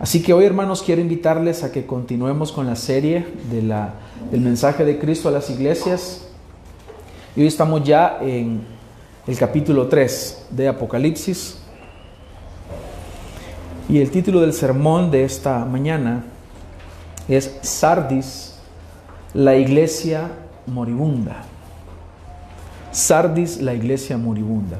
[0.00, 4.98] Así que hoy, hermanos, quiero invitarles a que continuemos con la serie del mensaje de
[4.98, 6.26] Cristo a las iglesias.
[7.36, 8.62] Y hoy estamos ya en
[9.26, 11.58] el capítulo 3 de Apocalipsis.
[13.88, 16.24] Y el título del sermón de esta mañana
[17.28, 18.58] es Sardis,
[19.32, 20.30] la iglesia
[20.66, 21.44] moribunda.
[22.90, 24.78] Sardis, la iglesia moribunda.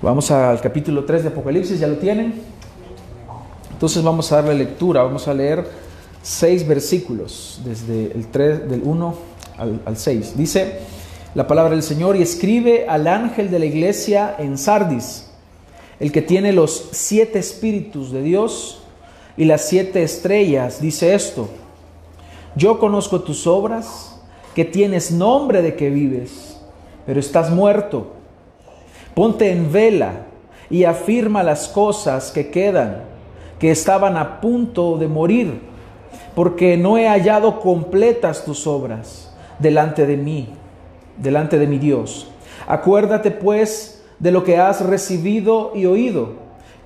[0.00, 2.49] Vamos al capítulo 3 de Apocalipsis, ¿ya lo tienen?
[3.80, 5.66] Entonces vamos a darle lectura, vamos a leer
[6.20, 9.14] seis versículos, desde el 3, del 1
[9.56, 10.36] al, al 6.
[10.36, 10.80] Dice
[11.34, 15.30] la palabra del Señor y escribe al ángel de la iglesia en Sardis,
[15.98, 18.82] el que tiene los siete espíritus de Dios
[19.38, 21.48] y las siete estrellas, dice esto,
[22.56, 24.20] yo conozco tus obras,
[24.54, 26.58] que tienes nombre de que vives,
[27.06, 28.08] pero estás muerto.
[29.14, 30.26] Ponte en vela
[30.68, 33.08] y afirma las cosas que quedan,
[33.60, 35.60] que estaban a punto de morir,
[36.34, 40.48] porque no he hallado completas tus obras delante de mí,
[41.18, 42.28] delante de mi Dios.
[42.66, 46.32] Acuérdate pues de lo que has recibido y oído,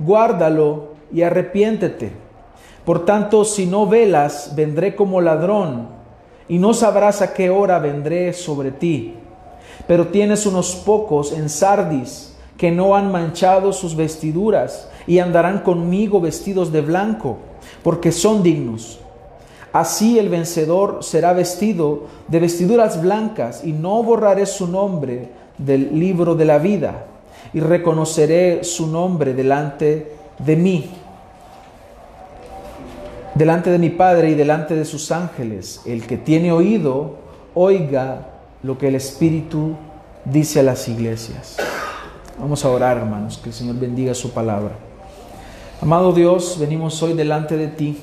[0.01, 2.13] guárdalo y arrepiéntete.
[2.85, 5.89] Por tanto, si no velas, vendré como ladrón,
[6.48, 9.15] y no sabrás a qué hora vendré sobre ti.
[9.87, 16.21] Pero tienes unos pocos en Sardis que no han manchado sus vestiduras y andarán conmigo
[16.21, 17.39] vestidos de blanco,
[17.83, 19.01] porque son dignos.
[19.73, 26.37] Así el vencedor será vestido de vestiduras blancas y no borraré su nombre del libro
[26.37, 27.07] de la vida
[27.53, 30.91] y reconoceré su nombre delante de mí
[33.35, 35.81] delante de mi Padre y delante de sus ángeles.
[35.85, 37.17] El que tiene oído,
[37.55, 38.29] oiga
[38.63, 39.77] lo que el Espíritu
[40.25, 41.57] dice a las iglesias.
[42.39, 44.73] Vamos a orar, hermanos, que el Señor bendiga su palabra.
[45.81, 47.99] Amado Dios, venimos hoy delante de ti,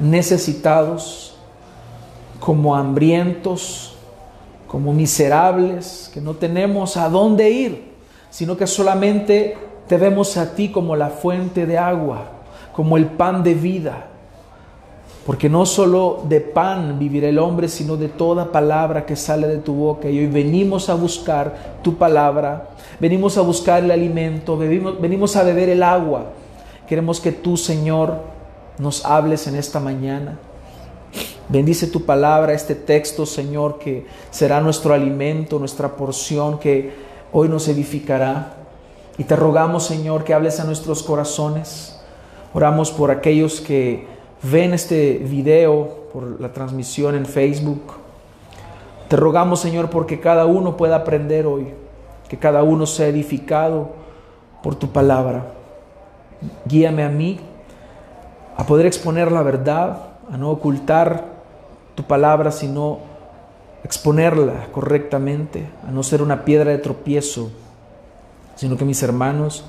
[0.00, 1.36] necesitados,
[2.40, 3.96] como hambrientos,
[4.66, 7.94] como miserables, que no tenemos a dónde ir,
[8.30, 9.56] sino que solamente
[9.88, 12.34] te vemos a ti como la fuente de agua
[12.74, 14.08] como el pan de vida.
[15.26, 19.56] Porque no solo de pan vivirá el hombre, sino de toda palabra que sale de
[19.56, 20.10] tu boca.
[20.10, 22.68] Y hoy venimos a buscar tu palabra,
[23.00, 26.26] venimos a buscar el alimento, venimos, a beber el agua.
[26.86, 28.18] Queremos que tú, Señor,
[28.78, 30.38] nos hables en esta mañana.
[31.48, 36.92] Bendice tu palabra, este texto, Señor, que será nuestro alimento, nuestra porción, que
[37.32, 38.56] hoy nos edificará.
[39.16, 41.98] Y te rogamos, Señor, que hables a nuestros corazones.
[42.52, 44.13] Oramos por aquellos que
[44.44, 47.94] ven este video, por la transmisión en Facebook.
[49.08, 51.68] Te rogamos, Señor, porque cada uno pueda aprender hoy,
[52.28, 53.90] que cada uno sea edificado
[54.62, 55.46] por tu palabra.
[56.66, 57.40] Guíame a mí
[58.56, 61.24] a poder exponer la verdad, a no ocultar
[61.96, 63.00] tu palabra, sino
[63.82, 67.50] exponerla correctamente, a no ser una piedra de tropiezo,
[68.54, 69.64] sino que mis hermanos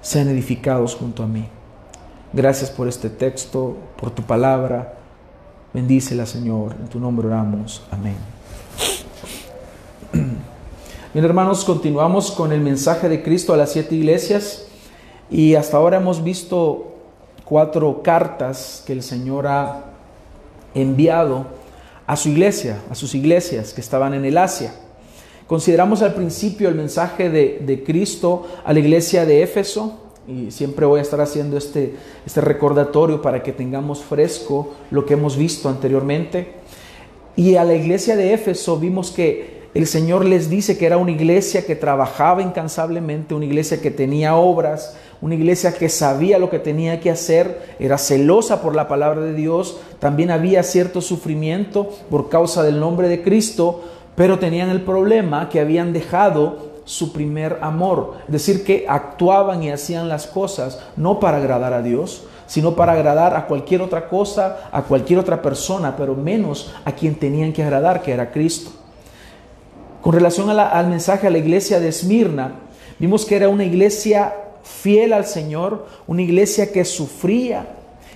[0.00, 1.46] sean edificados junto a mí.
[2.34, 4.94] Gracias por este texto, por tu palabra.
[5.74, 6.74] Bendícela, Señor.
[6.80, 7.82] En tu nombre oramos.
[7.90, 8.16] Amén.
[11.12, 14.66] Bien, hermanos, continuamos con el mensaje de Cristo a las siete iglesias
[15.30, 16.94] y hasta ahora hemos visto
[17.44, 19.84] cuatro cartas que el Señor ha
[20.74, 21.44] enviado
[22.06, 24.74] a su iglesia, a sus iglesias que estaban en el Asia.
[25.46, 30.86] Consideramos al principio el mensaje de, de Cristo a la iglesia de Éfeso, y siempre
[30.86, 31.94] voy a estar haciendo este,
[32.24, 36.52] este recordatorio para que tengamos fresco lo que hemos visto anteriormente.
[37.34, 41.12] Y a la iglesia de Éfeso vimos que el Señor les dice que era una
[41.12, 46.58] iglesia que trabajaba incansablemente, una iglesia que tenía obras, una iglesia que sabía lo que
[46.58, 52.28] tenía que hacer, era celosa por la palabra de Dios, también había cierto sufrimiento por
[52.28, 53.82] causa del nombre de Cristo,
[54.14, 58.14] pero tenían el problema que habían dejado su primer amor.
[58.26, 62.92] Es decir, que actuaban y hacían las cosas no para agradar a Dios, sino para
[62.92, 67.62] agradar a cualquier otra cosa, a cualquier otra persona, pero menos a quien tenían que
[67.62, 68.70] agradar, que era Cristo.
[70.02, 72.56] Con relación al mensaje a la iglesia de Esmirna,
[72.98, 77.66] vimos que era una iglesia fiel al Señor, una iglesia que sufría,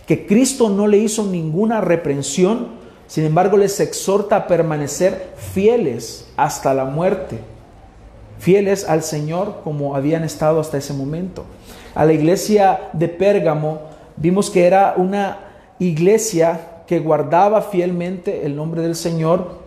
[0.07, 2.69] que Cristo no le hizo ninguna reprensión,
[3.07, 7.56] sin embargo les exhorta a permanecer fieles hasta la muerte
[8.39, 11.45] fieles al Señor como habían estado hasta ese momento.
[11.95, 13.81] A la iglesia de Pérgamo
[14.17, 15.39] vimos que era una
[15.79, 19.67] iglesia que guardaba fielmente el nombre del Señor.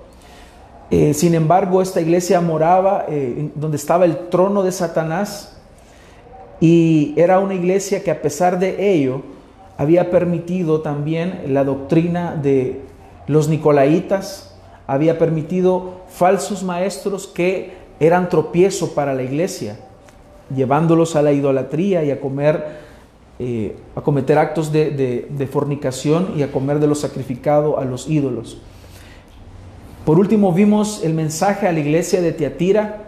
[0.92, 5.56] Eh, sin embargo, esta iglesia moraba eh, donde estaba el trono de Satanás
[6.60, 9.22] Y era una iglesia que a pesar de ello
[9.77, 12.81] había permitido también la doctrina de
[13.27, 19.78] los nicolaitas, había permitido falsos maestros que eran tropiezo para la iglesia,
[20.56, 22.80] llevándolos a la idolatría y a comer,
[23.40, 28.62] eh, a cometer actos de, fornicación y a comer de lo sacrificado a los ídolos.
[30.06, 33.06] Por último, vimos el mensaje a la iglesia de Tiatira,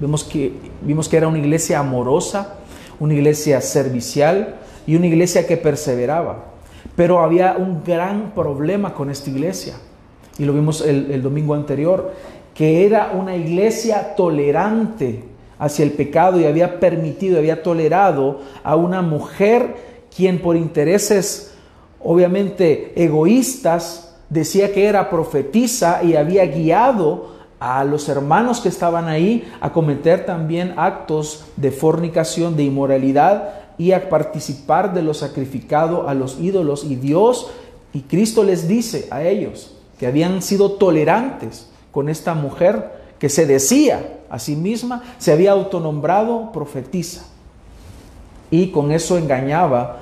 [0.00, 0.52] Vimos que,
[0.82, 2.56] vimos que era una iglesia amorosa,
[2.98, 4.56] una iglesia servicial
[4.88, 6.46] y una iglesia que perseveraba.
[6.96, 9.74] Pero había un gran problema con esta iglesia,
[10.36, 12.12] y lo vimos el domingo anterior,
[12.54, 15.24] que era una iglesia tolerante
[15.58, 19.76] hacia el pecado y había permitido, había tolerado a una mujer
[20.14, 21.54] quien por intereses
[22.00, 29.50] obviamente egoístas decía que era profetisa y había guiado a los hermanos que estaban ahí
[29.60, 36.14] a cometer también actos de fornicación, de inmoralidad y a participar de lo sacrificado a
[36.14, 36.84] los ídolos.
[36.84, 37.50] Y Dios
[37.92, 43.46] y Cristo les dice a ellos que habían sido tolerantes con esta mujer que se
[43.46, 47.24] decía a sí misma, se había autonombrado profetisa.
[48.50, 50.00] Y con eso engañaba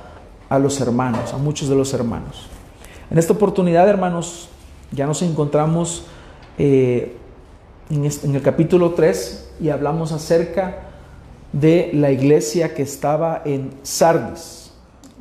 [0.49, 2.47] a los hermanos, a muchos de los hermanos.
[3.11, 4.49] En esta oportunidad, hermanos,
[4.91, 6.05] ya nos encontramos
[6.57, 7.15] eh,
[7.91, 10.79] en, el capítulo 3 y hablamos acerca
[11.53, 14.73] de la iglesia que estaba en Sardis.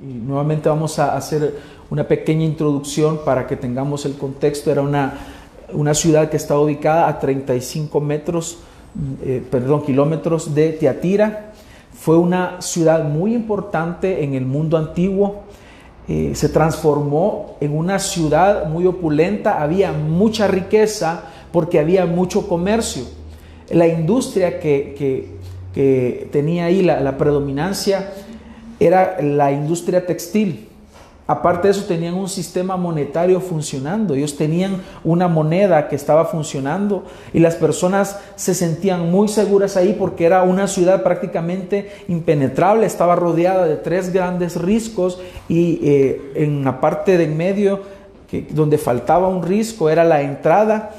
[0.01, 1.59] Y nuevamente vamos a hacer
[1.89, 4.71] una pequeña introducción para que tengamos el contexto.
[4.71, 5.30] Era una,
[5.73, 8.59] una ciudad que estaba ubicada a 35 metros,
[9.23, 11.53] eh, perdón, kilómetros de Tiatira.
[11.93, 15.41] Fue una ciudad muy importante en el mundo antiguo.
[16.07, 23.03] Eh, se transformó en una ciudad muy opulenta, había mucha riqueza, porque había mucho comercio.
[23.69, 25.39] La industria que,
[26.31, 28.11] tenía ahí la, predominancia
[28.79, 30.67] era la industria textil.
[31.31, 34.15] Aparte de eso, tenían un sistema monetario funcionando.
[34.15, 39.95] Ellos tenían una moneda que estaba funcionando y las personas se sentían muy seguras ahí
[39.97, 42.85] porque era una ciudad prácticamente impenetrable.
[42.85, 47.79] Estaba rodeada de tres grandes riscos y eh, en la parte de en medio,
[48.29, 50.91] que, donde faltaba un risco, era la entrada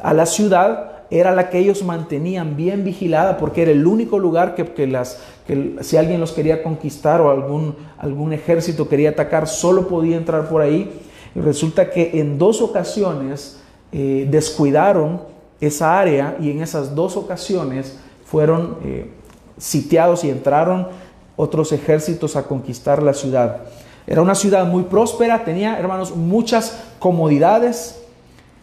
[0.00, 4.54] a la ciudad era la que ellos mantenían bien vigilada porque era el único lugar
[4.54, 9.88] que, las, que si alguien los quería conquistar o algún, algún ejército quería atacar, solo
[9.88, 10.90] podía entrar por ahí.
[11.34, 13.60] Resulta que en dos ocasiones
[13.92, 15.22] eh, descuidaron
[15.60, 19.10] esa área y en esas dos ocasiones fueron eh,
[19.56, 20.88] sitiados y entraron
[21.36, 23.62] otros ejércitos a conquistar la ciudad.
[24.06, 28.02] Era una ciudad muy próspera, tenía, hermanos, muchas comodidades,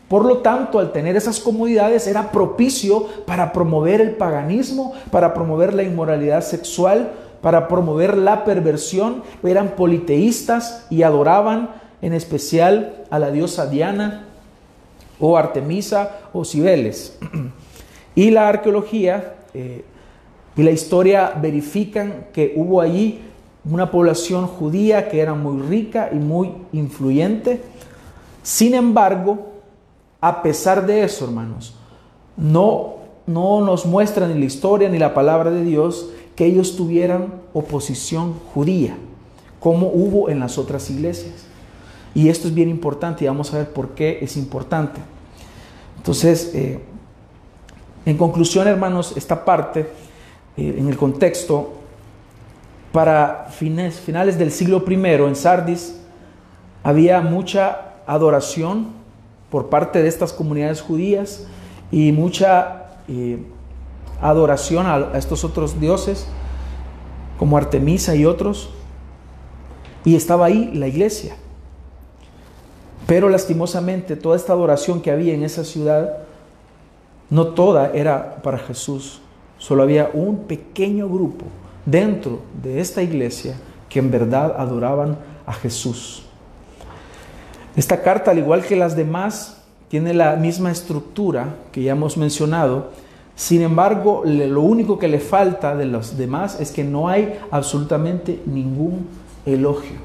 [0.08, 5.74] por lo tanto, al tener esas comodidades era propicio para promover el paganismo, para promover
[5.74, 7.12] la inmoralidad sexual,
[7.42, 9.24] para promover la perversión.
[9.44, 11.70] Eran politeístas y adoraban
[12.02, 14.26] en especial a la diosa Diana
[15.20, 17.18] o Artemisa o Cibeles.
[18.18, 19.84] Y la arqueología eh,
[20.56, 23.20] y la historia verifican que hubo allí
[23.70, 27.62] una población judía que era muy rica y muy influyente.
[28.42, 29.55] Sin embargo,
[30.22, 31.76] a pesar de eso, hermanos,
[32.38, 32.96] no,
[33.28, 38.34] no nos muestra ni la historia ni la palabra de Dios que ellos tuvieran oposición
[38.54, 38.98] judía,
[39.60, 41.46] como hubo en las otras iglesias.
[42.14, 45.02] Y esto es bien importante y vamos a ver por qué es importante.
[45.98, 46.80] Entonces, eh,
[48.06, 49.90] en conclusión, hermanos, esta parte,
[50.58, 51.74] eh, en el contexto,
[52.92, 55.98] para fines, finales del siglo I en Sardis,
[56.84, 58.90] había mucha adoración
[59.56, 61.46] por parte de estas comunidades judías
[61.90, 63.42] y mucha eh,
[64.20, 66.28] adoración a, a estos otros dioses
[67.40, 68.70] como Artemisa y otros.
[70.04, 71.38] Y estaba ahí la iglesia.
[73.08, 76.18] Pero lastimosamente toda esta adoración que había en esa ciudad,
[77.30, 79.22] no toda era para Jesús.
[79.58, 81.46] Solo había un pequeño grupo
[81.86, 83.56] dentro de esta iglesia
[83.88, 86.25] que en verdad adoraban a Jesús.
[87.76, 89.58] Esta carta, al igual que las demás,
[89.90, 92.92] tiene la misma estructura que ya hemos mencionado.
[93.36, 98.42] Sin embargo, lo único que le falta de los demás es que no hay absolutamente
[98.46, 99.08] ningún
[99.46, 99.98] elogio.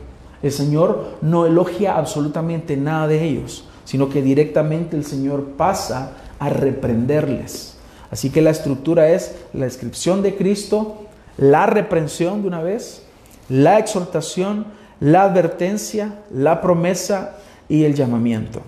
[0.43, 6.49] El Señor no elogia absolutamente nada de ellos, sino que directamente el Señor pasa a
[6.49, 7.77] reprenderles.
[8.11, 11.05] Así que la estructura es la descripción de Cristo,
[11.37, 13.03] la reprensión de una vez,
[13.49, 14.67] la exhortación,
[14.99, 17.37] la advertencia, la promesa
[17.71, 18.61] y el llamamiento.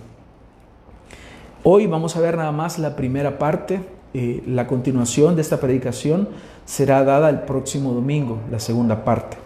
[1.65, 6.29] Hoy vamos a ver nada más la primera parte, eh, la continuación de esta predicación.
[6.65, 9.37] será dada el próximo domingo, la segunda parte.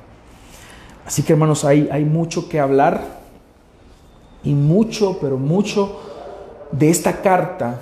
[1.07, 3.01] Así que hermanos, hay, hay mucho que hablar
[4.45, 5.99] y mucho, pero mucho
[6.73, 7.81] de esta carta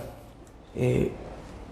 [0.77, 1.11] eh,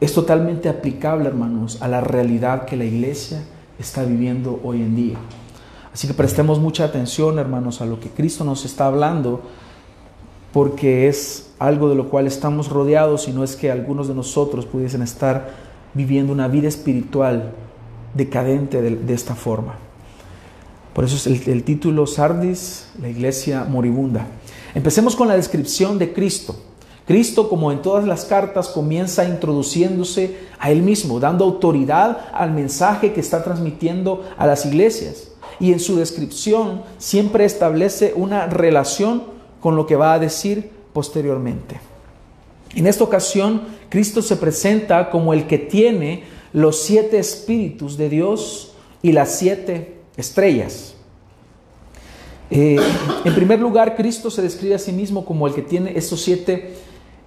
[0.00, 3.44] es totalmente aplicable, hermanos, a la realidad que la iglesia
[3.78, 5.18] está viviendo hoy en día.
[5.94, 9.42] Así que prestemos mucha atención, hermanos, a lo que Cristo nos está hablando,
[10.52, 14.66] porque es algo de lo cual estamos rodeados y no es que algunos de nosotros
[14.66, 15.50] pudiesen estar
[15.94, 17.52] viviendo una vida espiritual
[18.14, 19.76] decadente de, esta forma.
[20.92, 24.26] Por eso es el, título Sardis, la iglesia moribunda.
[24.74, 26.56] Empecemos con la descripción de Cristo.
[27.06, 33.12] Cristo, como en todas las cartas, comienza introduciéndose a Él mismo, dando autoridad al mensaje
[33.12, 35.28] que está transmitiendo a las iglesias.
[35.58, 39.24] Y en su descripción siempre establece una relación
[39.62, 41.80] con lo que va a decir posteriormente.
[42.74, 48.74] En esta ocasión, Cristo se presenta como el que tiene los siete espíritus de Dios
[49.02, 50.94] y las siete estrellas.
[52.50, 52.76] Eh,
[53.24, 56.74] en primer lugar, Cristo se describe a sí mismo como el que tiene esos siete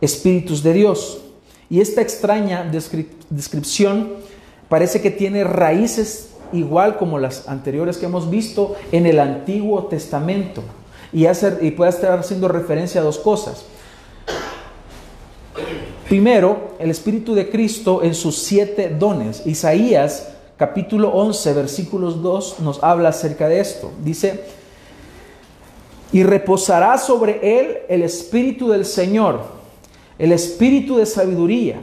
[0.02, 1.22] espíritus de Dios.
[1.70, 2.70] Y esta extraña
[3.30, 4.14] descripción
[4.68, 10.62] parece que tiene raíces igual como las anteriores que hemos visto en el Antiguo Testamento.
[11.14, 13.66] Y, hacer, y puede estar haciendo referencia a dos cosas.
[16.08, 19.46] Primero, el Espíritu de Cristo en sus siete dones.
[19.46, 23.92] Isaías capítulo 11, versículos 2 nos habla acerca de esto.
[24.04, 24.42] Dice,
[26.12, 29.42] y reposará sobre él el Espíritu del Señor,
[30.18, 31.82] el Espíritu de sabiduría,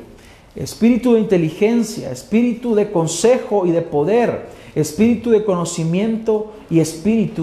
[0.54, 7.42] Espíritu de inteligencia, Espíritu de consejo y de poder, Espíritu de conocimiento y Espíritu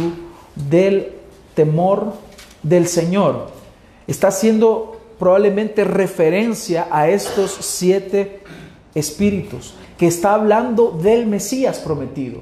[0.56, 1.19] del
[1.60, 2.14] temor
[2.64, 3.50] del Señor.
[4.08, 8.40] Está haciendo probablemente referencia a estos siete
[8.96, 12.40] espíritus, que está hablando del Mesías prometido.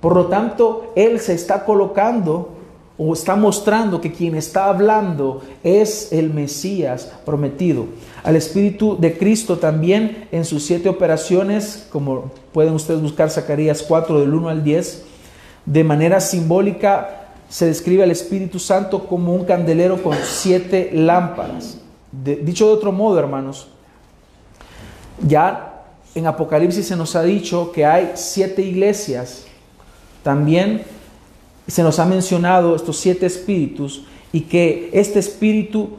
[0.00, 2.52] Por lo tanto, Él se está colocando
[2.96, 7.84] o está mostrando que quien está hablando es el Mesías prometido.
[8.22, 14.20] Al Espíritu de Cristo también en sus siete operaciones, como pueden ustedes buscar Zacarías 4
[14.20, 15.04] del 1 al 10,
[15.66, 21.78] de manera simbólica se describe al Espíritu Santo como un candelero con siete lámparas
[22.22, 23.68] dicho de otro modo, hermanos,
[25.26, 25.82] ya
[26.14, 29.44] en Apocalipsis se nos ha dicho que hay siete iglesias.
[30.22, 30.82] También
[31.66, 35.90] se nos ha mencionado estos siete espíritus y que este espíritu,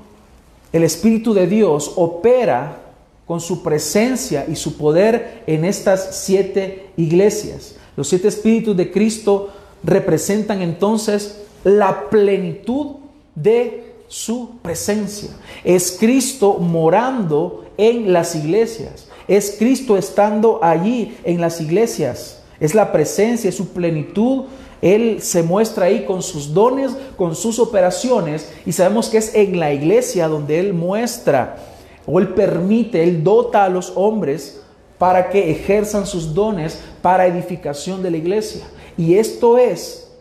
[0.72, 2.78] el espíritu de Dios, opera
[3.26, 7.76] con su presencia y su poder en estas siete iglesias.
[7.98, 9.52] Los siete espíritus de Cristo
[9.86, 12.98] representan entonces la plenitud
[13.36, 15.30] de su presencia.
[15.64, 19.08] Es Cristo morando en las iglesias.
[19.28, 22.42] Es Cristo estando allí en las iglesias.
[22.60, 24.46] Es la presencia, es su plenitud.
[24.82, 28.52] Él se muestra ahí con sus dones, con sus operaciones.
[28.66, 31.58] Y sabemos que es en la iglesia donde Él muestra
[32.06, 34.62] o Él permite, Él dota a los hombres
[34.98, 38.64] para que ejerzan sus dones para edificación de la iglesia.
[38.98, 40.12] Y esto es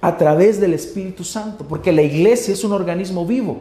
[0.00, 3.58] a través del Espíritu Santo, porque la iglesia es un organismo vivo.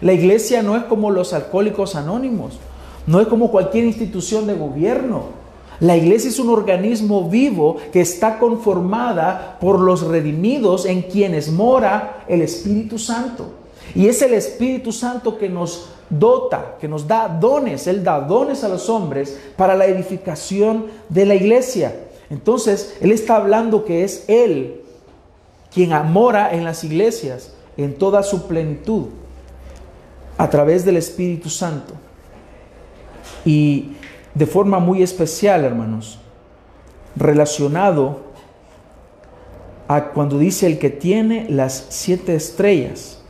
[0.00, 2.58] La iglesia no es como los alcohólicos anónimos,
[3.06, 5.40] no es como cualquier institución de gobierno.
[5.78, 12.24] La iglesia es un organismo vivo que está conformada por los redimidos en quienes mora
[12.28, 13.46] el Espíritu Santo.
[13.94, 17.86] Y es el Espíritu Santo que nos dota, que nos da dones.
[17.86, 21.94] Él da dones a los hombres para la edificación de la iglesia.
[22.30, 24.80] Entonces, Él está hablando que es Él
[25.72, 29.06] quien mora en las iglesias en toda su plenitud
[30.36, 31.94] a través del Espíritu Santo.
[33.44, 33.92] Y
[34.34, 36.18] de forma muy especial, hermanos,
[37.16, 38.20] relacionado
[39.88, 43.20] a cuando dice el que tiene las siete estrellas,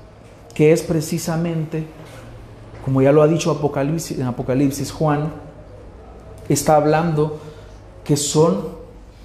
[0.54, 1.84] que es precisamente,
[2.84, 3.50] como ya lo ha dicho
[4.10, 5.32] en Apocalipsis Juan,
[6.48, 7.40] está hablando
[8.04, 8.79] que son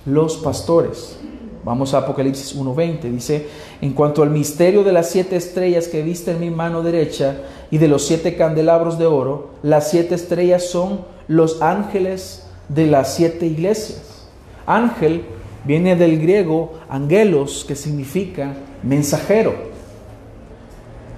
[0.05, 1.17] los pastores.
[1.63, 3.11] Vamos a Apocalipsis 1.20.
[3.11, 3.47] Dice,
[3.81, 7.37] en cuanto al misterio de las siete estrellas que viste en mi mano derecha
[7.71, 13.15] y de los siete candelabros de oro, las siete estrellas son los ángeles de las
[13.15, 14.27] siete iglesias.
[14.67, 15.23] Ángel
[15.63, 19.55] viene del griego angelos, que significa mensajero.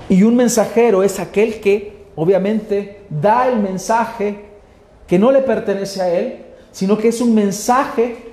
[0.07, 4.45] Y un mensajero es aquel que obviamente da el mensaje
[5.05, 8.26] que no le pertenece a él, sino que es un mensaje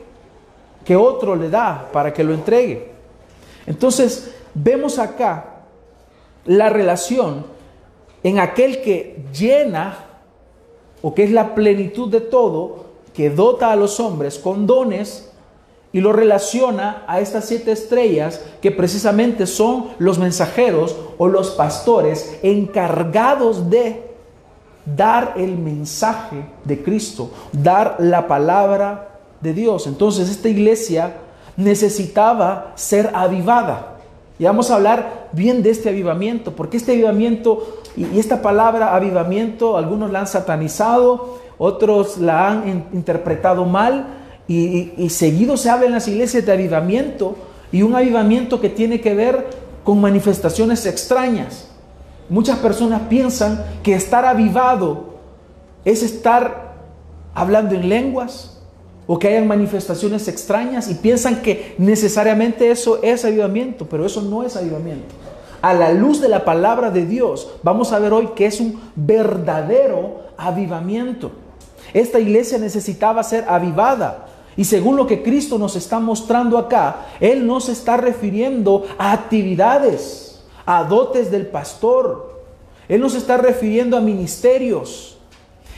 [0.85, 2.93] que otro le da para que lo entregue.
[3.67, 5.63] Entonces, vemos acá
[6.45, 7.47] la relación
[8.23, 9.99] en aquel que llena
[11.03, 15.31] o que es la plenitud de todo que dota a los hombres con dones
[15.93, 22.39] y lo relaciona a estas siete estrellas que precisamente son los mensajeros o los pastores
[22.43, 24.03] encargados de
[24.85, 29.14] dar el mensaje de Cristo, dar la palabra
[29.45, 29.87] de Dios.
[29.87, 31.19] Entonces esta iglesia
[31.57, 33.99] necesitaba ser avivada.
[34.39, 39.77] Y vamos a hablar bien de este avivamiento, porque este avivamiento y esta palabra avivamiento,
[39.77, 44.07] algunos la han satanizado, otros la han interpretado mal,
[44.49, 47.37] y, seguido se habla en las iglesias de avivamiento,
[47.71, 49.47] y un avivamiento que tiene que ver
[49.85, 51.69] con manifestaciones extrañas.
[52.29, 55.15] Muchas personas piensan que estar avivado
[55.85, 56.75] es estar
[57.35, 58.54] hablando en lenguas,
[59.07, 64.43] o que hayan manifestaciones extrañas y piensan que necesariamente eso es avivamiento, pero eso no
[64.43, 65.15] es avivamiento.
[65.61, 68.81] A la luz de la palabra de Dios, vamos a ver hoy que es un
[68.95, 71.31] verdadero avivamiento.
[71.93, 74.27] Esta iglesia necesitaba ser avivada.
[74.57, 79.13] Y según lo que Cristo nos está mostrando acá, Él no se está refiriendo a
[79.13, 82.43] actividades, a dotes del pastor.
[82.89, 85.17] Él no se está refiriendo a ministerios.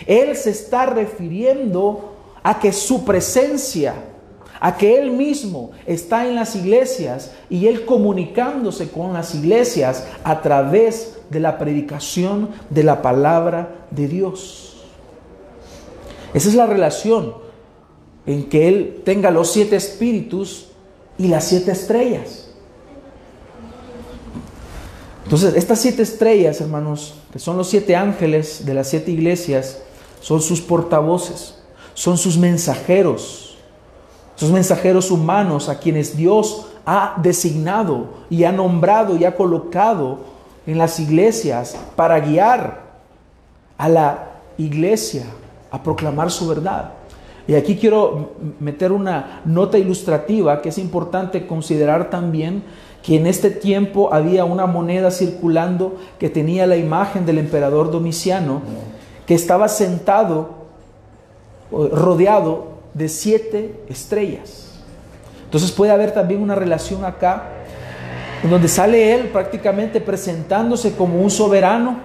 [0.06, 2.15] Él se está refiriendo
[2.46, 3.92] a que su presencia,
[4.60, 10.42] a que Él mismo está en las iglesias y Él comunicándose con las iglesias a
[10.42, 14.76] través de la predicación de la palabra de Dios.
[16.34, 17.34] Esa es la relación
[18.26, 20.68] en que Él tenga los siete espíritus
[21.18, 22.46] y las siete estrellas.
[25.24, 29.82] Entonces, estas siete estrellas, hermanos, que son los siete ángeles de las siete iglesias,
[30.20, 31.56] son sus portavoces
[31.96, 33.56] son sus mensajeros,
[34.34, 40.18] sus mensajeros humanos a quienes Dios ha designado y ha nombrado y ha colocado
[40.66, 42.82] en las iglesias para guiar
[43.78, 45.24] a la iglesia
[45.70, 46.92] a proclamar su verdad.
[47.48, 52.62] Y aquí quiero meter una nota ilustrativa que es importante considerar también
[53.02, 58.60] que en este tiempo había una moneda circulando que tenía la imagen del emperador Domiciano,
[59.26, 60.65] que estaba sentado
[61.70, 64.80] rodeado de siete estrellas.
[65.44, 67.50] Entonces puede haber también una relación acá,
[68.42, 71.98] en donde sale él prácticamente presentándose como un soberano,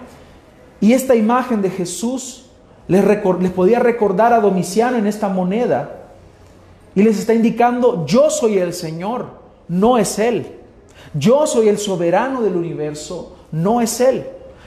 [0.80, 2.46] y esta imagen de Jesús
[2.88, 5.98] les, les podía recordar a Domiciano en esta moneda,
[6.94, 9.28] y les está indicando, yo soy el Señor,
[9.68, 10.58] no es Él.
[11.14, 14.26] Yo soy el soberano del universo, no es Él.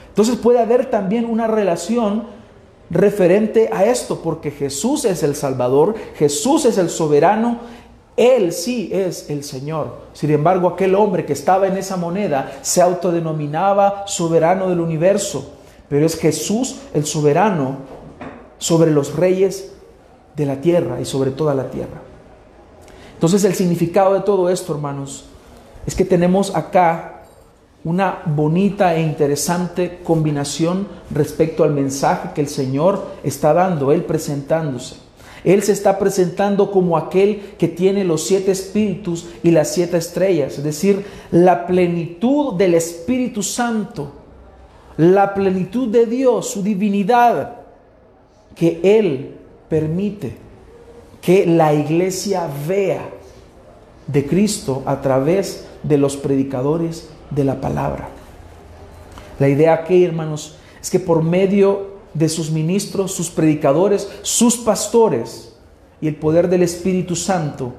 [0.09, 2.23] Entonces puede haber también una relación
[2.89, 7.59] referente a esto, porque Jesús es el Salvador, Jesús es el soberano,
[8.17, 9.95] Él sí es el Señor.
[10.13, 15.53] Sin embargo, aquel hombre que estaba en esa moneda se autodenominaba soberano del universo,
[15.89, 17.77] pero es Jesús el soberano
[18.57, 19.71] sobre los reyes
[20.35, 22.01] de la tierra y sobre toda la tierra.
[23.13, 25.25] Entonces el significado de todo esto, hermanos,
[25.85, 27.14] es que tenemos acá
[27.85, 34.95] una bonita e interesante combinación respecto al mensaje que el Señor está dando, Él presentándose.
[35.43, 40.57] Él se está presentando como aquel que tiene los siete espíritus y las siete estrellas,
[40.57, 44.11] es decir, la plenitud del Espíritu Santo,
[44.97, 47.57] la plenitud de Dios, su divinidad,
[48.55, 49.35] que Él
[49.69, 50.35] permite
[51.21, 53.07] que la iglesia vea
[54.07, 58.09] de Cristo a través de los predicadores de la palabra.
[59.39, 65.53] La idea aquí, hermanos, es que por medio de sus ministros, sus predicadores, sus pastores
[65.99, 67.73] y el poder del Espíritu Santo,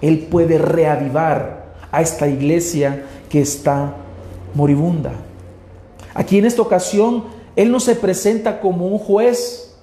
[0.00, 3.94] Él puede reavivar a esta iglesia que está
[4.54, 5.12] moribunda.
[6.14, 7.24] Aquí en esta ocasión,
[7.56, 9.76] Él no se presenta como un juez,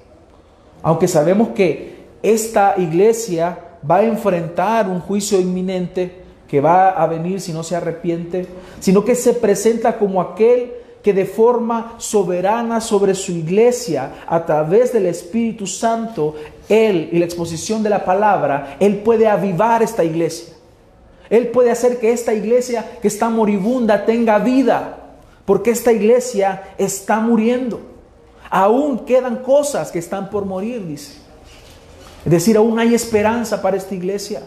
[0.82, 3.60] aunque sabemos que esta iglesia
[3.90, 8.48] va a enfrentar un juicio inminente, que va a venir si no se arrepiente,
[8.80, 10.72] sino que se presenta como aquel
[11.04, 16.36] que de forma soberana sobre su iglesia, a través del Espíritu Santo,
[16.68, 20.54] Él y la exposición de la palabra, Él puede avivar esta iglesia.
[21.30, 24.98] Él puede hacer que esta iglesia que está moribunda tenga vida,
[25.46, 27.82] porque esta iglesia está muriendo.
[28.50, 31.14] Aún quedan cosas que están por morir, dice.
[32.26, 34.42] Es decir, aún hay esperanza para esta iglesia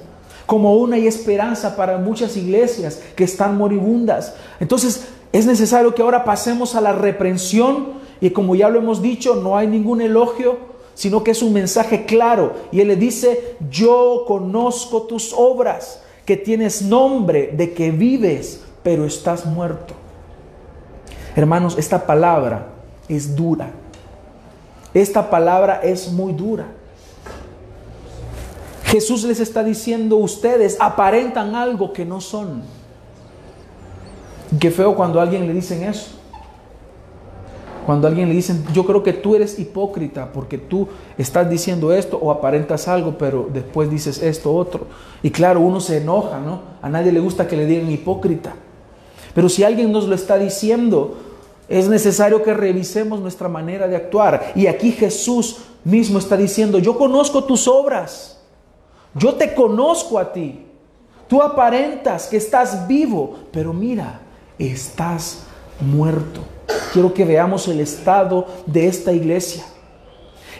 [0.51, 4.35] como una y esperanza para muchas iglesias que están moribundas.
[4.59, 9.37] Entonces es necesario que ahora pasemos a la reprensión y como ya lo hemos dicho,
[9.37, 10.59] no hay ningún elogio,
[10.95, 12.55] sino que es un mensaje claro.
[12.73, 19.05] Y Él le dice, yo conozco tus obras, que tienes nombre de que vives, pero
[19.05, 19.95] estás muerto.
[21.37, 22.73] Hermanos, esta palabra
[23.09, 23.71] es dura.
[24.95, 26.80] Esta palabra es muy dura.
[28.91, 32.63] Jesús les está diciendo, ustedes aparentan algo que no son.
[34.59, 36.09] Qué feo cuando a alguien le dicen eso.
[37.87, 41.93] Cuando a alguien le dicen, yo creo que tú eres hipócrita porque tú estás diciendo
[41.93, 44.89] esto o aparentas algo, pero después dices esto otro.
[45.23, 46.61] Y claro, uno se enoja, ¿no?
[46.83, 48.55] A nadie le gusta que le digan hipócrita.
[49.35, 51.17] Pero si alguien nos lo está diciendo,
[51.69, 54.53] es necesario que revisemos nuestra manera de actuar.
[54.57, 58.40] Y aquí Jesús mismo está diciendo, yo conozco tus obras,
[59.15, 60.67] yo te conozco a ti.
[61.29, 64.21] Tú aparentas que estás vivo, pero mira,
[64.59, 65.45] estás
[65.81, 66.41] muerto.
[66.93, 69.65] Quiero que veamos el estado de esta iglesia.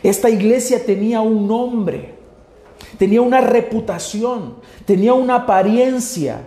[0.03, 2.15] Esta iglesia tenía un nombre,
[2.99, 6.41] tenía una reputación, tenía una apariencia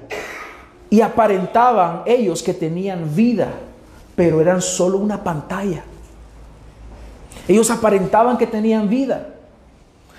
[0.89, 3.51] y aparentaban ellos que tenían vida,
[4.15, 5.83] pero eran solo una pantalla.
[7.47, 9.32] Ellos aparentaban que tenían vida.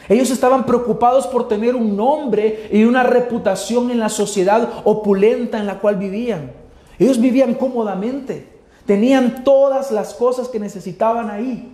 [0.09, 5.67] Ellos estaban preocupados por tener un nombre y una reputación en la sociedad opulenta en
[5.67, 6.53] la cual vivían.
[6.99, 8.49] Ellos vivían cómodamente.
[8.87, 11.71] Tenían todas las cosas que necesitaban ahí.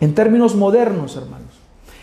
[0.00, 1.54] En términos modernos, hermanos,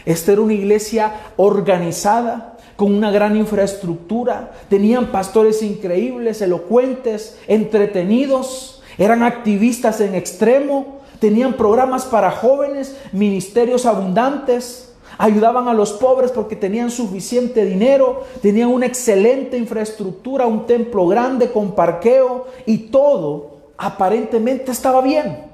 [0.06, 4.52] esta era una iglesia organizada, con una gran infraestructura.
[4.70, 8.82] Tenían pastores increíbles, elocuentes, entretenidos.
[8.98, 10.93] Eran activistas en extremo.
[11.24, 18.68] Tenían programas para jóvenes, ministerios abundantes ayudaban a los pobres porque tenían suficiente dinero, tenían
[18.68, 25.46] una excelente infraestructura, un templo grande con parqueo y todo aparentemente estaba bien.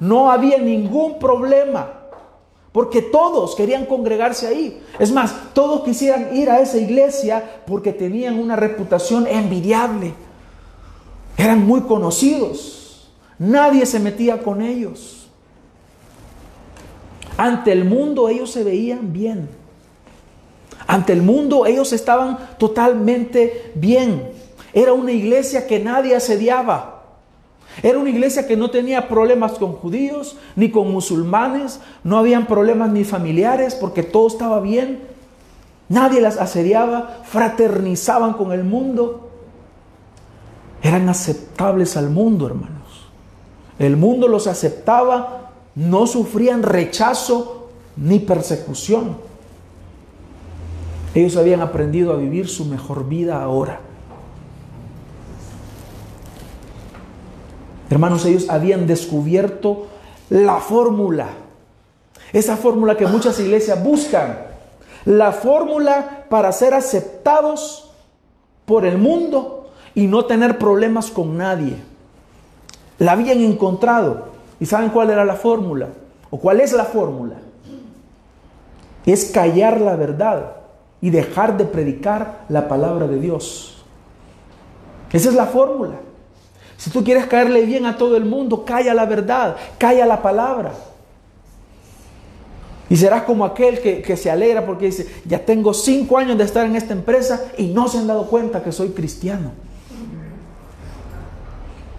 [0.00, 1.88] No había ningún problema
[2.72, 4.82] porque todos querían congregarse ahí.
[4.98, 10.14] Es más, todos quisieran ir a esa iglesia porque tenían una reputación envidiable.
[11.36, 12.75] Eran muy conocidos.
[13.38, 15.28] Nadie se metía con ellos.
[17.36, 19.48] Ante el mundo ellos se veían bien.
[20.86, 24.30] Ante el mundo ellos estaban totalmente bien.
[24.72, 27.02] Era una iglesia que nadie asediaba.
[27.82, 31.80] Era una iglesia que no tenía problemas con judíos ni con musulmanes.
[32.04, 35.00] No habían problemas ni familiares porque todo estaba bien.
[35.88, 37.20] Nadie las asediaba.
[37.24, 39.30] Fraternizaban con el mundo.
[40.82, 42.75] Eran aceptables al mundo, hermanos.
[43.78, 49.16] El mundo los aceptaba no sufrían rechazo ni persecución.
[51.14, 53.80] Ellos habían aprendido a vivir su mejor vida ahora.
[57.88, 59.86] Hermanos, ellos habían descubierto
[60.28, 61.28] la fórmula.
[62.32, 64.38] Esa fórmula que muchas iglesias buscan.
[65.04, 67.90] La fórmula para ser aceptados
[68.64, 71.76] por el mundo y no tener problemas con nadie.
[72.98, 74.28] La habían encontrado.
[74.58, 75.88] ¿Y saben cuál era la fórmula?
[76.30, 77.36] ¿O cuál es la fórmula?
[79.04, 80.56] Es callar la verdad
[81.00, 83.84] y dejar de predicar la palabra de Dios.
[85.12, 85.96] Esa es la fórmula.
[86.76, 90.72] Si tú quieres caerle bien a todo el mundo, calla la verdad, calla la palabra.
[92.88, 96.44] Y serás como aquel que, que, se alegra porque dice, ya tengo cinco años de
[96.44, 99.52] estar en esta empresa y no se han dado cuenta que soy cristiano.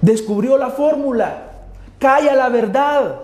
[0.02, 1.52] Descubrió la fórmula.
[2.00, 3.22] Calla la verdad.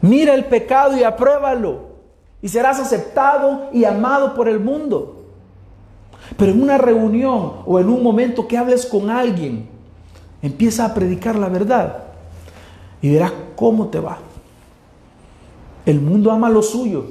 [0.00, 1.88] Mira el pecado y apruébalo.
[2.40, 5.24] Y serás aceptado y amado por el mundo.
[6.36, 9.68] Pero en una reunión o en un momento que hables con alguien,
[10.42, 12.04] empieza a predicar la verdad
[13.00, 14.18] y verás cómo te va.
[15.84, 17.06] El mundo ama lo suyo.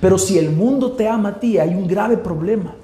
[0.00, 2.74] Pero si el mundo te ama a ti, hay un grave problema.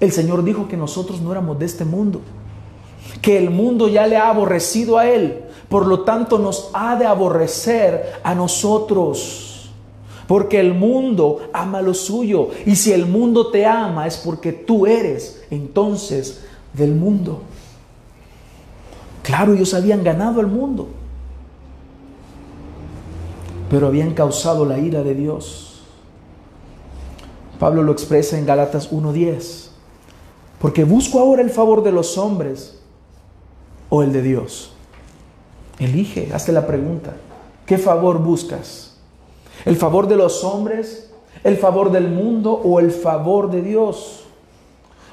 [0.00, 2.20] El Señor dijo que nosotros no éramos de este mundo
[3.22, 5.44] que el mundo ya le ha aborrecido a Él.
[5.68, 9.70] Por lo tanto, nos ha de aborrecer a nosotros.
[10.26, 12.50] Porque el mundo ama lo suyo.
[12.66, 17.42] Y si el mundo te ama es porque tú eres entonces del mundo.
[19.22, 20.88] Claro, ellos habían ganado al mundo.
[23.70, 25.82] Pero habían causado la ira de Dios.
[27.58, 29.68] Pablo lo expresa en Galatas 1.10.
[30.60, 32.77] Porque busco ahora el favor de los hombres
[33.88, 34.72] o el de Dios?
[35.78, 37.14] Elige, hazte la pregunta.
[37.66, 38.96] ¿Qué favor buscas?
[39.64, 41.10] ¿El favor de los hombres?
[41.44, 44.24] ¿El favor del mundo o el favor de Dios?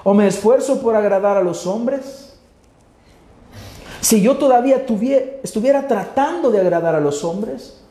[0.03, 2.38] ¿O me esfuerzo por agradar a los hombres?
[4.01, 7.81] Si yo todavía tuviera, estuviera tratando de agradar a los hombres,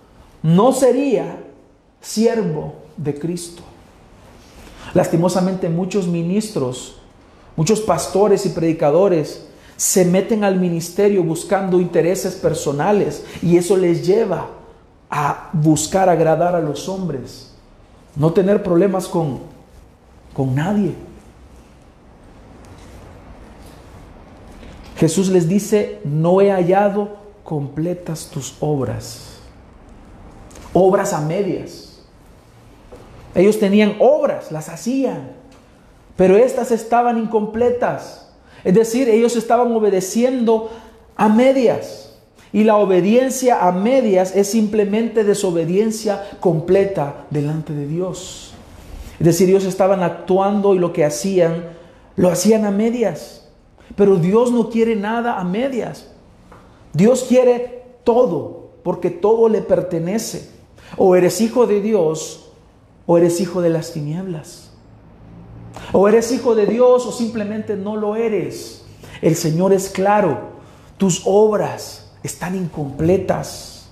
[0.42, 1.38] no sería
[2.01, 3.62] siervo de Cristo.
[4.92, 6.97] Lastimosamente muchos ministros,
[7.57, 14.49] muchos pastores y predicadores se meten al ministerio buscando intereses personales y eso les lleva
[15.11, 17.55] a buscar agradar a los hombres
[18.17, 19.41] no tener problemas con,
[20.33, 20.95] con nadie.
[24.97, 29.39] Jesús les dice, no he hallado completas tus obras.
[30.73, 32.03] Obras a medias.
[33.35, 35.33] Ellos tenían obras, las hacían,
[36.17, 38.24] pero estas estaban incompletas.
[38.64, 40.70] Es decir, ellos estaban obedeciendo
[41.16, 42.16] a medias.
[42.53, 48.53] Y la obediencia a medias es simplemente desobediencia completa delante de Dios.
[49.18, 51.64] Es decir, ellos estaban actuando y lo que hacían,
[52.16, 53.48] lo hacían a medias.
[53.96, 56.09] Pero Dios no quiere nada a medias.
[56.92, 60.48] Dios quiere todo, porque todo le pertenece.
[60.96, 62.53] O eres hijo de Dios
[63.07, 64.63] o eres hijo de las tinieblas.
[65.92, 68.85] O eres hijo de Dios o simplemente no lo eres.
[69.23, 70.51] El Señor es claro,
[70.97, 73.88] tus obras están incompletas.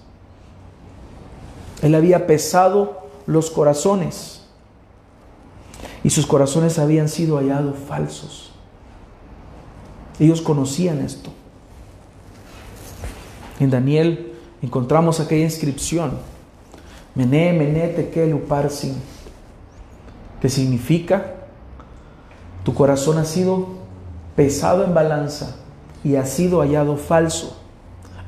[1.82, 4.42] Él había pesado los corazones
[6.04, 8.52] y sus corazones habían sido hallados falsos.
[10.18, 11.30] Ellos conocían esto.
[13.60, 16.18] En Daniel encontramos aquella inscripción,
[17.14, 18.94] Mené, Mené, Tekel, Uparsin,
[20.40, 21.41] que significa,
[22.64, 23.66] tu corazón ha sido
[24.36, 25.56] pesado en balanza
[26.04, 27.56] y ha sido hallado falso.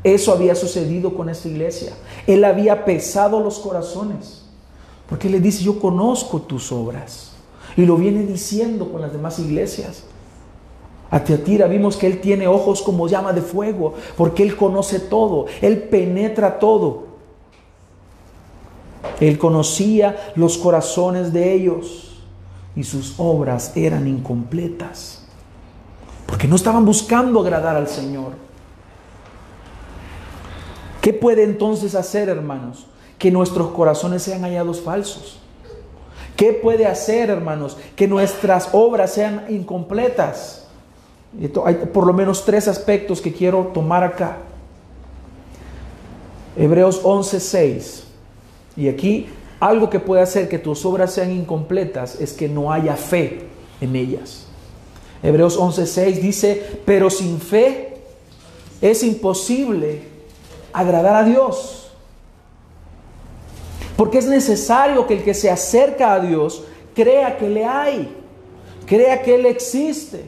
[0.02, 1.92] Eso había sucedido con esta iglesia.
[2.26, 4.44] Él había pesado los corazones.
[5.08, 7.32] Porque le dice, yo conozco tus obras.
[7.76, 10.04] Y lo viene diciendo con las demás iglesias.
[11.10, 15.46] A Teatira vimos que Él tiene ojos como llama de fuego, porque Él conoce todo,
[15.60, 17.04] Él penetra todo.
[19.20, 22.13] Él conocía los corazones de ellos
[22.76, 25.24] y sus obras eran incompletas,
[26.26, 28.32] porque no estaban buscando agradar al Señor.
[31.00, 32.86] ¿Qué puede entonces hacer, hermanos?
[33.18, 35.38] Que nuestros corazones sean hallados falsos.
[36.36, 37.76] ¿Qué puede hacer, hermanos?
[37.94, 40.66] Que nuestras obras sean incompletas.
[41.64, 44.38] Hay por lo menos tres aspectos que quiero tomar acá.
[46.56, 48.04] Hebreos 11:6.
[48.76, 49.28] Y aquí
[49.64, 53.46] algo que puede hacer que tus obras sean incompletas es que no haya fe
[53.80, 54.44] en ellas.
[55.22, 57.96] Hebreos 11:6 dice, pero sin fe
[58.82, 60.02] es imposible
[60.70, 61.90] agradar a Dios.
[63.96, 68.14] Porque es necesario que el que se acerca a Dios crea que le hay,
[68.84, 70.26] crea que Él existe,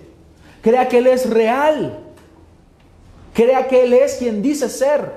[0.62, 1.98] crea que Él es real,
[3.34, 5.12] crea que Él es quien dice ser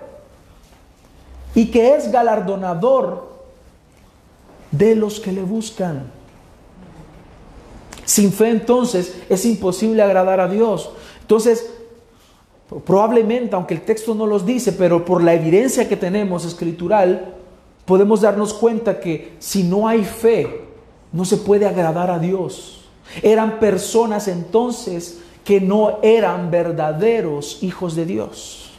[1.56, 3.29] y que es galardonador
[4.72, 6.12] de los que le buscan.
[8.06, 10.92] Sin fe entonces es imposible agradar a Dios.
[11.22, 11.66] Entonces,
[12.86, 17.34] Probablemente, aunque el texto no los dice, pero por la evidencia que tenemos escritural,
[17.86, 20.66] podemos darnos cuenta que si no hay fe,
[21.12, 22.86] no se puede agradar a Dios.
[23.24, 28.70] Eran personas entonces que no eran verdaderos hijos de Dios.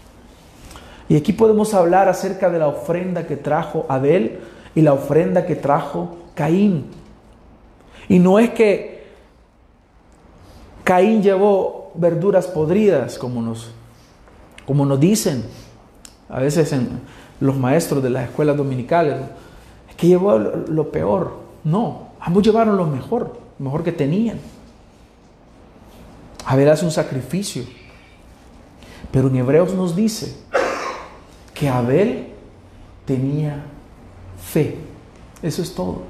[1.08, 4.38] Y aquí podemos hablar acerca de la ofrenda que trajo Abel
[4.74, 6.86] y la ofrenda que trajo Caín.
[8.08, 9.04] Y no es que
[10.84, 13.72] Caín llevó verduras podridas, como nos
[14.70, 15.44] como nos dicen
[16.28, 17.00] a veces en
[17.40, 19.16] los maestros de las escuelas dominicales,
[19.88, 21.38] es que llevó lo, peor.
[21.64, 24.38] No, ambos llevaron lo mejor, lo mejor que tenían.
[26.46, 27.64] Abel hace un sacrificio.
[29.10, 30.36] Pero en Hebreos nos dice
[31.52, 32.28] que Abel
[33.06, 33.64] tenía
[34.42, 34.76] fe.
[35.42, 36.02] Eso es todo.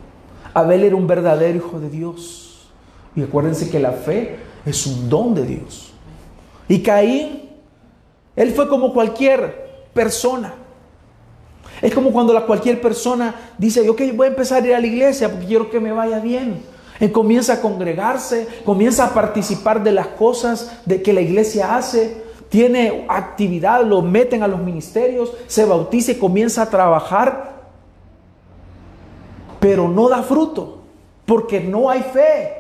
[0.54, 2.68] Abel era un verdadero hijo de Dios.
[3.14, 5.92] Y acuérdense que la fe es un don de Dios.
[6.68, 7.50] Y Caín
[8.40, 10.54] él fue como cualquier persona.
[11.82, 14.86] Es como cuando la cualquier persona dice, ok, voy a empezar a ir a la
[14.86, 16.62] iglesia porque quiero que me vaya bien.
[17.00, 22.22] Él comienza a congregarse, comienza a participar de las cosas de que la iglesia hace,
[22.50, 27.59] tiene actividad, lo meten a los ministerios, se bautiza y comienza a trabajar,
[29.60, 30.78] pero no da fruto,
[31.26, 32.56] porque no hay fe.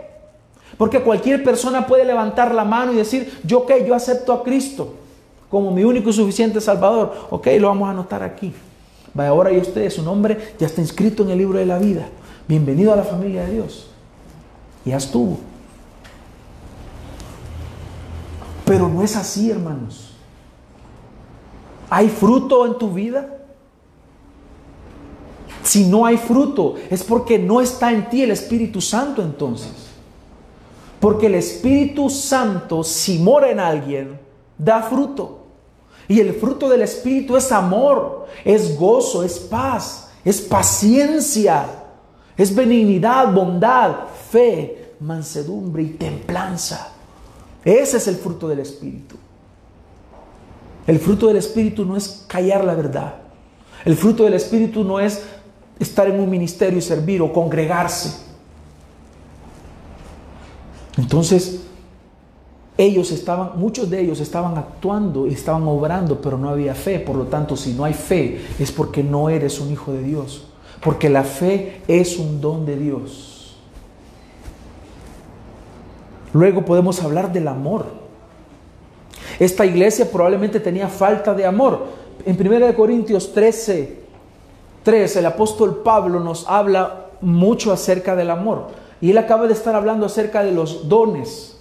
[0.76, 4.94] Porque cualquier persona puede levantar la mano y decir, yo ok, yo acepto a Cristo
[5.50, 7.26] como mi único y suficiente Salvador.
[7.30, 8.54] Ok, lo vamos a anotar aquí.
[9.12, 12.08] Vaya, ahora y usted, su nombre ya está inscrito en el libro de la vida.
[12.46, 13.90] Bienvenido a la familia de Dios.
[14.84, 15.38] Ya estuvo.
[18.64, 20.12] Pero no es así, hermanos.
[21.90, 23.39] ¿Hay fruto en tu vida?
[25.62, 29.72] Si no hay fruto, es porque no está en ti el Espíritu Santo entonces.
[30.98, 34.18] Porque el Espíritu Santo, si mora en alguien,
[34.58, 35.38] da fruto.
[36.08, 41.76] Y el fruto del Espíritu es amor, es gozo, es paz, es paciencia,
[42.36, 43.96] Es benignidad, bondad,
[44.30, 46.90] fe, mansedumbre y templanza.
[47.62, 49.16] Ese es el fruto del Espíritu.
[50.86, 53.14] El fruto del Espíritu no es callar la verdad.
[53.84, 55.22] El fruto del Espíritu no es
[55.80, 58.20] estar en un ministerio y servir o congregarse.
[60.96, 61.62] Entonces,
[62.76, 67.00] ellos estaban, muchos de ellos estaban actuando y estaban obrando, pero no había fe.
[67.00, 70.46] Por lo tanto, si no hay fe, es porque no eres un hijo de Dios.
[70.82, 73.56] Porque la fe es un don de Dios.
[76.32, 77.86] Luego podemos hablar del amor.
[79.38, 81.86] Esta iglesia probablemente tenía falta de amor.
[82.24, 84.00] En 1 Corintios 13,
[84.82, 88.68] 3, el apóstol Pablo nos habla mucho acerca del amor.
[89.00, 91.58] Y él acaba de estar hablando acerca de los dones.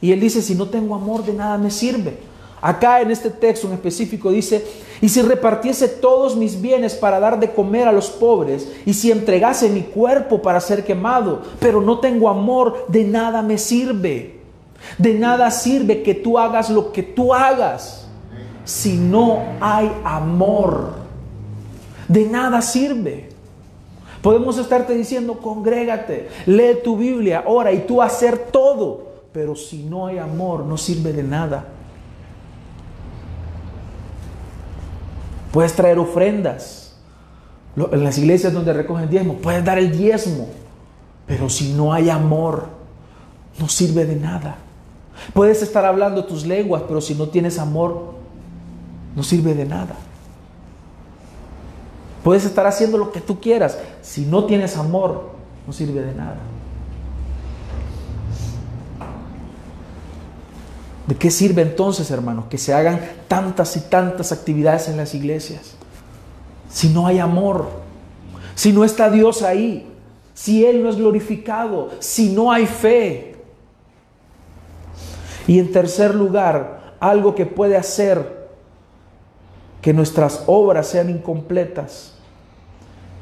[0.00, 2.18] Y él dice, si no tengo amor, de nada me sirve.
[2.60, 4.64] Acá en este texto en específico dice,
[5.00, 9.12] y si repartiese todos mis bienes para dar de comer a los pobres, y si
[9.12, 14.38] entregase mi cuerpo para ser quemado, pero no tengo amor, de nada me sirve.
[14.96, 18.06] De nada sirve que tú hagas lo que tú hagas
[18.64, 21.07] si no hay amor.
[22.08, 23.28] De nada sirve.
[24.22, 30.06] Podemos estarte diciendo, congrégate, lee tu Biblia, ora y tú hacer todo pero si no
[30.06, 31.64] hay amor no sirve de nada.
[35.52, 36.96] Puedes traer ofrendas.
[37.76, 40.48] En las iglesias donde recogen diezmo, puedes dar el diezmo.
[41.26, 42.66] Pero si no hay amor,
[43.60, 44.56] no sirve de nada.
[45.34, 48.14] Puedes estar hablando tus lenguas, pero si no tienes amor,
[49.14, 49.94] no sirve de nada.
[52.22, 53.78] Puedes estar haciendo lo que tú quieras.
[54.02, 55.30] Si no tienes amor,
[55.66, 56.38] no sirve de nada.
[61.06, 65.74] ¿De qué sirve entonces, hermanos, que se hagan tantas y tantas actividades en las iglesias?
[66.70, 67.70] Si no hay amor,
[68.54, 69.90] si no está Dios ahí,
[70.34, 73.36] si Él no es glorificado, si no hay fe.
[75.46, 78.37] Y en tercer lugar, algo que puede hacer
[79.80, 82.14] que nuestras obras sean incompletas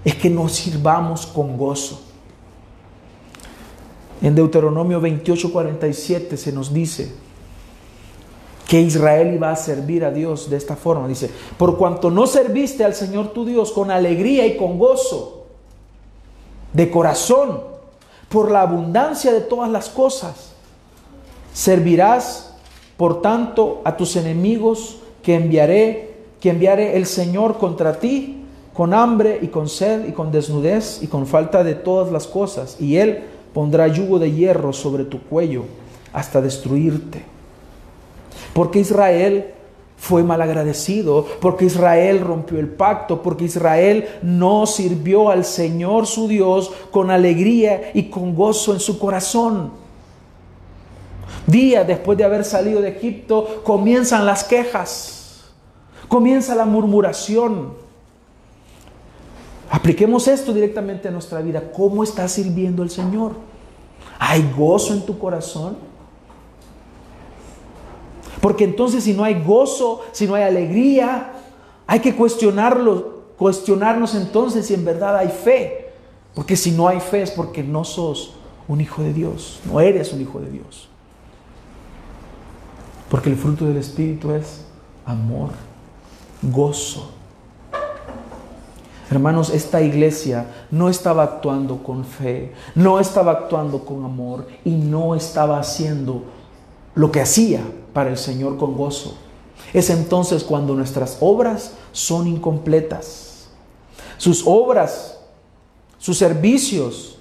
[0.04, 2.00] es que nos sirvamos con gozo.
[4.22, 7.12] En Deuteronomio 28, 47 se nos dice,
[8.66, 11.06] que Israel iba a servir a Dios de esta forma.
[11.06, 15.46] Dice, por cuanto no serviste al Señor tu Dios con alegría y con gozo,
[16.72, 17.62] de corazón,
[18.28, 20.52] por la abundancia de todas las cosas,
[21.52, 22.54] servirás,
[22.96, 28.44] por tanto, a tus enemigos que enviaré, que enviaré el Señor contra ti,
[28.74, 32.76] con hambre y con sed y con desnudez y con falta de todas las cosas,
[32.80, 35.64] y Él pondrá yugo de hierro sobre tu cuello
[36.12, 37.36] hasta destruirte
[38.56, 39.52] porque Israel
[39.98, 46.72] fue malagradecido, porque Israel rompió el pacto, porque Israel no sirvió al Señor su Dios
[46.90, 49.72] con alegría y con gozo en su corazón.
[51.46, 55.15] Días después de haber salido de Egipto comienzan las quejas,
[56.08, 57.74] comienza la murmuración.
[59.70, 61.72] Apliquemos esto directamente a nuestra vida.
[61.72, 63.32] ¿Cómo estás sirviendo al Señor?
[64.18, 65.76] ¿Hay gozo en tu corazón?
[68.40, 71.32] Porque entonces si no hay gozo, si no hay alegría,
[71.86, 75.90] hay que cuestionarlo, cuestionarnos entonces si en verdad hay fe.
[76.34, 78.34] Porque si no hay fe es porque no sos
[78.68, 80.88] un hijo de Dios, no eres un hijo de Dios.
[83.08, 84.64] Porque el fruto del Espíritu es
[85.04, 85.50] amor,
[86.42, 87.10] gozo.
[89.10, 95.14] Hermanos, esta iglesia no estaba actuando con fe, no estaba actuando con amor y no
[95.14, 96.24] estaba haciendo
[96.94, 97.60] lo que hacía
[97.92, 99.16] para el Señor con gozo.
[99.72, 103.48] Es entonces cuando nuestras obras son incompletas.
[104.18, 105.18] Sus obras,
[105.98, 107.18] sus servicios,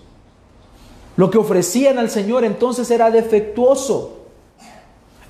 [1.18, 4.25] lo que ofrecían al Señor entonces era defectuoso.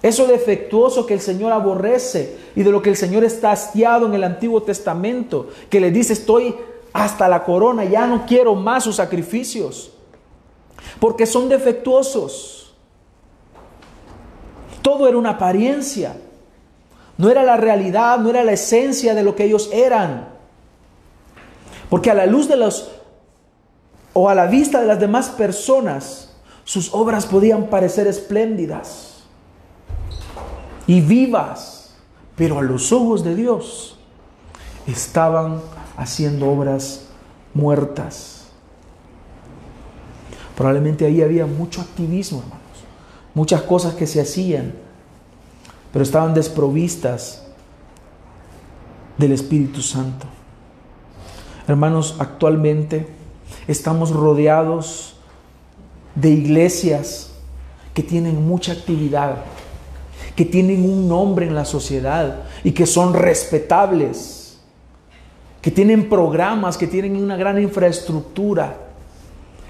[0.05, 4.13] Eso defectuoso que el Señor aborrece y de lo que el Señor está hastiado en
[4.13, 6.55] el Antiguo Testamento, que le dice estoy
[6.93, 9.93] hasta la corona, ya no quiero más sus sacrificios,
[10.99, 12.75] porque son defectuosos.
[14.83, 16.15] Todo era una apariencia.
[17.17, 20.27] No era la realidad, no era la esencia de lo que ellos eran.
[21.89, 22.91] Porque a la luz de los,
[24.13, 29.04] o a la vista de las demás personas, sus obras podían parecer espléndidas
[30.87, 31.95] y vivas,
[32.35, 33.97] pero a los ojos de Dios
[34.87, 35.61] estaban
[35.97, 37.07] haciendo obras
[37.53, 38.45] muertas.
[40.55, 42.65] Probablemente ahí había mucho activismo, hermano
[43.33, 44.73] muchas cosas que se hacían,
[45.91, 47.45] pero estaban desprovistas
[49.17, 50.25] del Espíritu Santo.
[51.67, 53.15] Hermanos, actualmente
[53.67, 55.15] Estamos rodeados
[56.13, 57.31] de iglesias
[57.93, 59.37] que tienen mucha actividad,
[60.35, 64.57] que tienen un nombre en la sociedad y que son respetables,
[65.61, 68.77] que tienen programas, que tienen una gran infraestructura,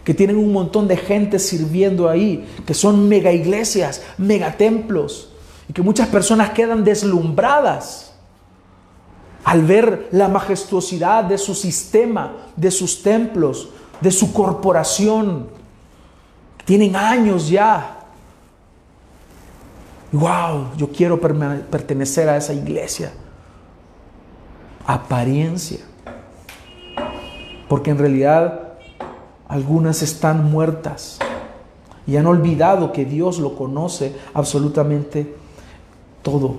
[0.03, 5.30] que tienen un montón de gente sirviendo ahí, que son mega iglesias, mega templos,
[5.68, 8.13] y que muchas personas quedan deslumbradas
[9.43, 13.70] al ver la majestuosidad de su sistema, de sus templos,
[14.01, 15.47] de su corporación.
[16.66, 17.94] Tienen años ya.
[20.16, 23.11] Wow, yo quiero pertenecer a esa iglesia.
[24.88, 25.80] Apariencia.
[27.68, 28.76] Porque en realidad
[29.49, 31.20] algunas están muertas
[32.07, 35.36] y han olvidado que Dios lo conoce absolutamente
[36.22, 36.55] todo.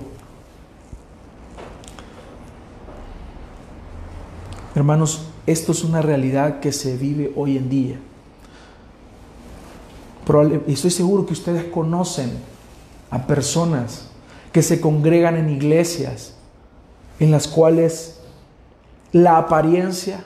[4.75, 7.99] Hermanos, esto es una realidad que se vive hoy en día.
[10.67, 12.56] estoy seguro que ustedes conocen
[13.09, 14.07] a personas
[14.51, 16.33] que se congregan en iglesias
[17.19, 18.19] en las cuales
[19.11, 20.23] la apariencia,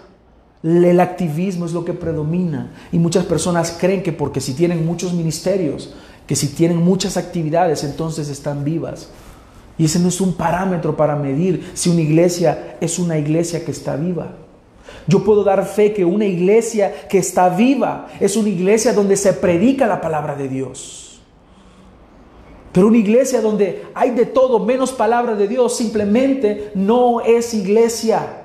[0.63, 2.73] el activismo es lo que predomina.
[2.91, 5.93] Y muchas personas creen que porque si tienen muchos ministerios,
[6.27, 9.09] que si tienen muchas actividades, entonces están vivas.
[9.77, 13.71] Y ese no es un parámetro para medir si una iglesia es una iglesia que
[13.71, 14.35] está viva.
[15.07, 19.33] Yo puedo dar fe que una iglesia que está viva es una iglesia donde se
[19.33, 21.10] predica la palabra de Dios.
[22.71, 28.43] Pero una iglesia donde hay de todo menos palabra de Dios simplemente no es iglesia.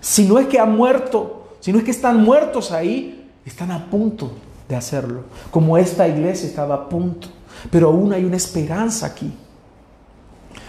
[0.00, 3.90] Si no es que ha muerto, si no es que están muertos ahí, están a
[3.90, 4.30] punto
[4.68, 5.22] de hacerlo.
[5.50, 7.28] Como esta iglesia estaba a punto.
[7.70, 9.32] Pero aún hay una esperanza aquí.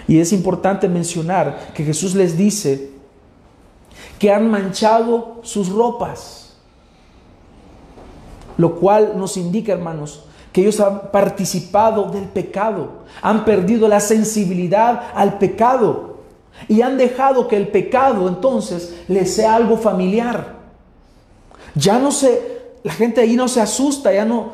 [0.07, 2.89] Y es importante mencionar que Jesús les dice
[4.17, 6.55] que han manchado sus ropas.
[8.57, 10.25] Lo cual nos indica, hermanos,
[10.59, 12.89] que ellos han participado del pecado,
[13.21, 16.17] han perdido la sensibilidad al pecado
[16.67, 20.55] y han dejado que el pecado entonces les sea algo familiar.
[21.75, 24.51] Ya no se, la gente ahí no se asusta, ya no,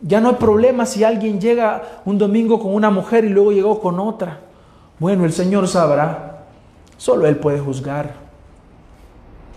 [0.00, 3.78] ya no hay problema si alguien llega un domingo con una mujer y luego llegó
[3.78, 4.40] con otra.
[4.98, 6.46] Bueno, el Señor sabrá,
[6.96, 8.22] solo Él puede juzgar.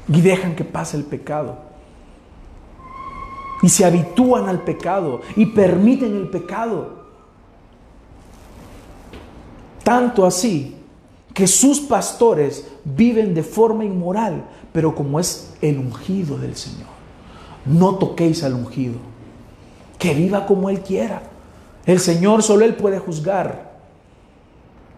[0.08, 1.65] Y dejan que pase el pecado.
[3.66, 7.04] Y se habitúan al pecado y permiten el pecado.
[9.84, 10.76] Tanto así
[11.34, 16.90] que sus pastores viven de forma inmoral, pero como es el ungido del Señor.
[17.66, 19.00] No toquéis al ungido,
[19.98, 21.24] que viva como Él quiera.
[21.88, 23.80] El Señor solo Él puede juzgar.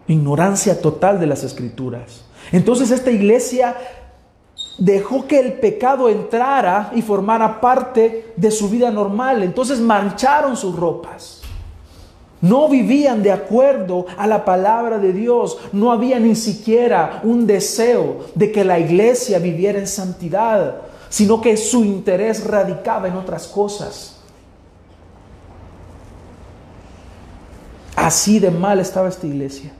[0.08, 2.26] Ignorancia total de las escrituras.
[2.52, 3.76] Entonces esta iglesia
[4.78, 9.42] dejó que el pecado entrara y formara parte de su vida normal.
[9.42, 11.42] Entonces mancharon sus ropas.
[12.40, 15.58] No vivían de acuerdo a la palabra de Dios.
[15.72, 20.76] No había ni siquiera un deseo de que la iglesia viviera en santidad,
[21.08, 24.14] sino que su interés radicaba en otras cosas.
[27.96, 29.72] Así de mal estaba esta iglesia.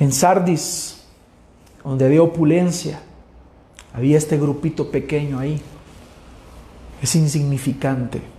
[0.00, 1.02] En Sardis,
[1.84, 3.00] donde había opulencia,
[3.96, 5.60] había este grupito pequeño ahí.
[7.02, 8.36] Es insignificante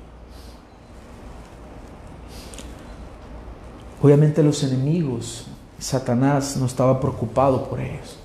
[4.02, 5.48] Obviamente los enemigos,
[5.80, 8.18] Satanás no estaba preocupado por ellos.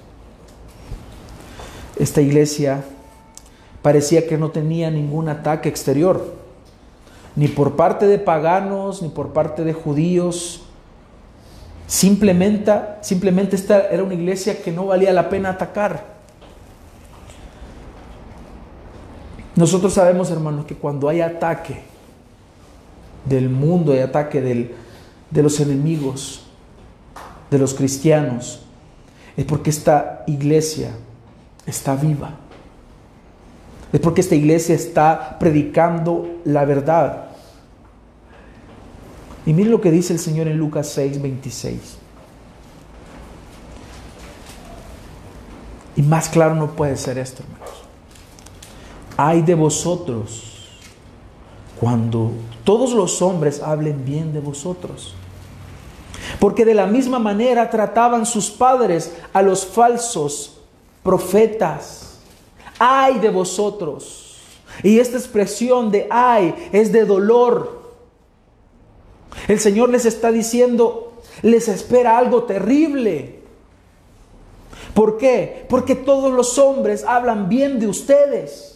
[1.99, 2.85] Esta iglesia
[3.81, 6.35] parecía que no tenía ningún ataque exterior,
[7.37, 10.63] ni por parte de paganos, ni por parte de judíos.
[11.87, 16.12] Simplemente, simplemente esta era una iglesia que no valía la pena atacar.
[19.55, 21.83] Nosotros sabemos, hermanos, que cuando hay ataque
[23.25, 26.47] del mundo, hay ataque de los enemigos
[27.51, 28.63] de los cristianos
[29.37, 30.91] es porque esta iglesia
[31.67, 32.31] está viva.
[33.93, 37.27] Es porque esta iglesia está predicando la verdad.
[39.45, 41.99] Y miren lo que dice el Señor en Lucas 6, 26.
[45.97, 47.82] Y más claro no puede ser esto, hermanos.
[49.25, 50.43] Hay de vosotros
[51.79, 52.33] cuando
[52.65, 55.15] todos los hombres hablen bien de vosotros.
[56.41, 60.59] Porque de la misma manera trataban sus padres a los falsos
[61.05, 62.19] profetas.
[62.81, 64.39] Ay de vosotros.
[64.83, 67.81] Y esta expresión de ay es de dolor.
[69.47, 71.13] El Señor les está diciendo,
[71.43, 73.39] les espera algo terrible.
[74.95, 75.65] ¿Por qué?
[75.69, 78.72] Porque todos los hombres hablan bien de ustedes.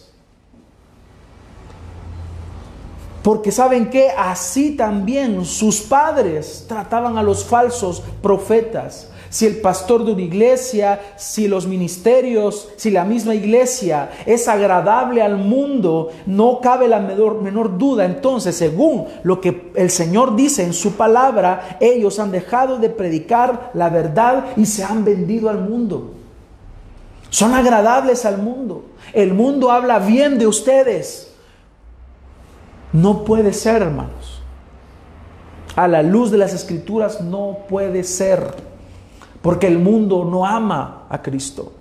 [3.27, 10.05] Porque saben que así también sus padres trataban a los falsos profetas si el pastor
[10.05, 16.61] de una iglesia, si los ministerios, si la misma iglesia es agradable al mundo, no
[16.61, 18.05] cabe la menor, menor, duda.
[18.05, 23.71] Entonces, según lo que el Señor dice en su palabra, ellos han dejado de predicar
[23.73, 26.13] la verdad y se han vendido al mundo.
[27.29, 28.85] Son agradables al mundo.
[29.11, 31.26] El mundo habla bien de ustedes.
[32.97, 34.41] No puede ser, hermanos.
[35.75, 38.55] A la luz de las escrituras no puede ser.
[39.43, 41.73] Porque el mundo no ama a Cristo.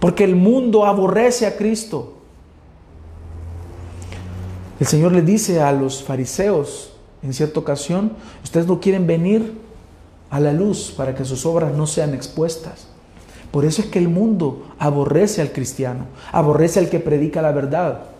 [0.00, 2.14] Porque el mundo aborrece a Cristo.
[4.80, 9.56] El Señor le dice a los fariseos en cierta ocasión, ustedes no quieren venir
[10.30, 12.88] a la luz para que sus obras no sean expuestas.
[13.52, 18.11] Por eso es que el mundo aborrece al cristiano, aborrece al que predica la verdad.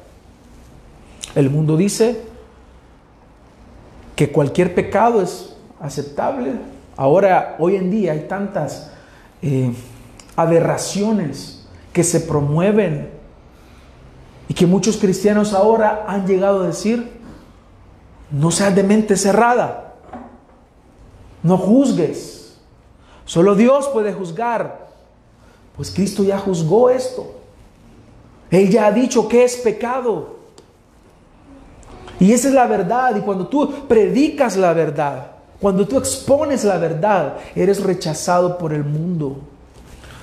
[1.34, 2.22] El mundo dice
[4.16, 6.52] que cualquier pecado es aceptable
[6.96, 8.90] Ahora, hoy en día hay tantas
[9.40, 9.72] eh,
[10.36, 13.10] aberraciones que se promueven
[14.48, 17.10] y que muchos cristianos ahora han llegado a decir,
[18.30, 19.94] no seas de mente cerrada,
[21.42, 22.58] no juzgues,
[23.24, 24.90] solo Dios puede juzgar.
[25.76, 27.34] Pues Cristo ya juzgó esto.
[28.50, 30.31] Él ya ha dicho que es pecado.
[32.20, 33.16] Y esa es la verdad.
[33.16, 35.26] Y cuando tú predicas la verdad,
[35.60, 39.38] cuando tú expones la verdad, eres rechazado por el mundo.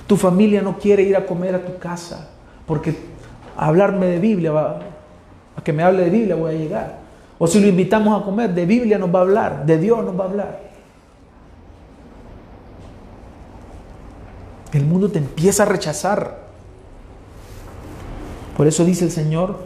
[0.06, 2.28] Tu familia no quiere ir a comer a tu casa
[2.66, 2.94] porque
[3.56, 6.98] a hablarme de Biblia, a que me hable de Biblia voy a llegar.
[7.38, 10.18] O si lo invitamos a comer, de Biblia nos va a hablar, de Dios nos
[10.18, 10.60] va a hablar.
[14.72, 16.38] El mundo te empieza a rechazar.
[18.56, 19.58] Por eso dice el Señor,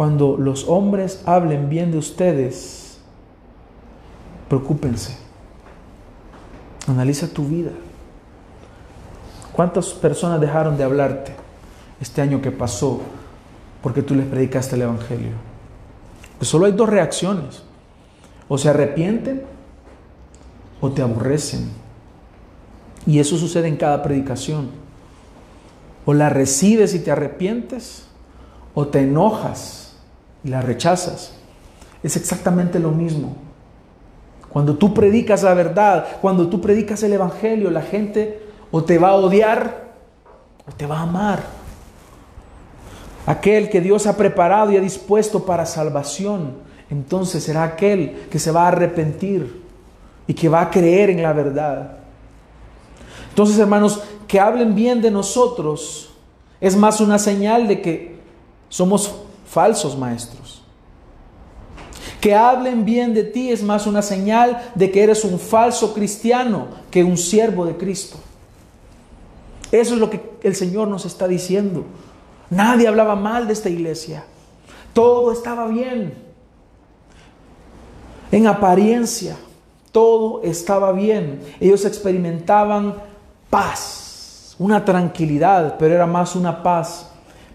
[0.00, 2.96] cuando los hombres hablen bien de ustedes,
[4.48, 5.14] Preocúpense.
[6.86, 7.72] Analiza tu vida.
[9.52, 11.34] ¿Cuántas personas dejaron de hablarte
[12.00, 13.02] este año que pasó
[13.82, 15.32] porque tú les predicaste el Evangelio?
[16.40, 17.62] Solo hay dos reacciones.
[18.48, 19.42] O se arrepienten
[20.80, 21.68] o te aborrecen.
[23.06, 24.70] Y eso sucede en cada predicación.
[26.06, 28.06] O la recibes y te arrepientes
[28.72, 29.89] o te enojas
[30.44, 31.32] y la rechazas.
[32.02, 33.36] Es exactamente lo mismo.
[34.48, 39.10] Cuando tú predicas la verdad, cuando tú predicas el Evangelio, la gente o te va
[39.10, 39.90] a odiar
[40.68, 41.42] o te va a amar.
[43.26, 46.54] Aquel que Dios ha preparado y ha dispuesto para salvación,
[46.90, 49.62] entonces será aquel que se va a arrepentir
[50.26, 51.98] y que va a creer en la verdad.
[53.28, 56.12] Entonces, hermanos, que hablen bien de nosotros
[56.60, 58.16] es más una señal de que
[58.68, 59.14] somos
[59.50, 60.62] falsos maestros.
[62.20, 66.68] Que hablen bien de ti es más una señal de que eres un falso cristiano
[66.90, 68.16] que un siervo de Cristo.
[69.72, 71.84] Eso es lo que el Señor nos está diciendo.
[72.48, 74.24] Nadie hablaba mal de esta iglesia.
[74.92, 76.14] Todo estaba bien.
[78.30, 79.36] En apariencia,
[79.90, 81.40] todo estaba bien.
[81.58, 82.94] Ellos experimentaban
[83.48, 87.10] paz, una tranquilidad, pero era más una paz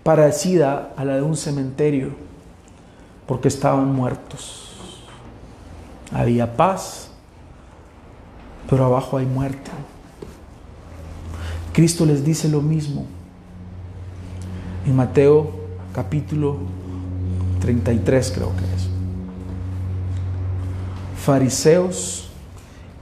[0.05, 2.11] parecida a la de un cementerio
[3.25, 4.69] porque estaban muertos.
[6.13, 7.09] Había paz,
[8.69, 9.71] pero abajo hay muerte.
[11.73, 13.07] Cristo les dice lo mismo
[14.85, 15.49] en Mateo
[15.91, 16.57] capítulo
[17.61, 18.87] 33 creo que es.
[21.17, 22.29] Fariseos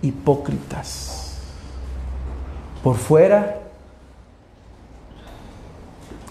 [0.01, 1.38] hipócritas.
[2.82, 3.62] Por fuera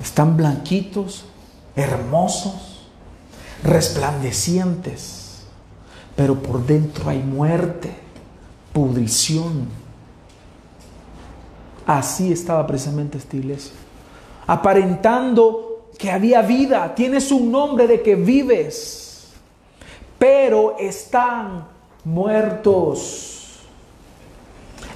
[0.03, 1.25] están blanquitos,
[1.77, 2.89] hermosos,
[3.63, 5.45] resplandecientes,
[6.17, 7.95] pero por dentro hay muerte,
[8.73, 9.69] pudrición.
[11.87, 13.73] Así estaba precisamente esta iglesia,
[14.47, 19.29] aparentando que había vida, tienes un nombre de que vives,
[20.19, 21.69] pero están
[22.05, 23.61] muertos.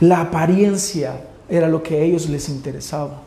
[0.00, 3.25] La apariencia era lo que a ellos les interesaba.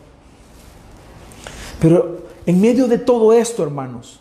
[1.80, 4.20] Pero en medio de todo esto, hermanos,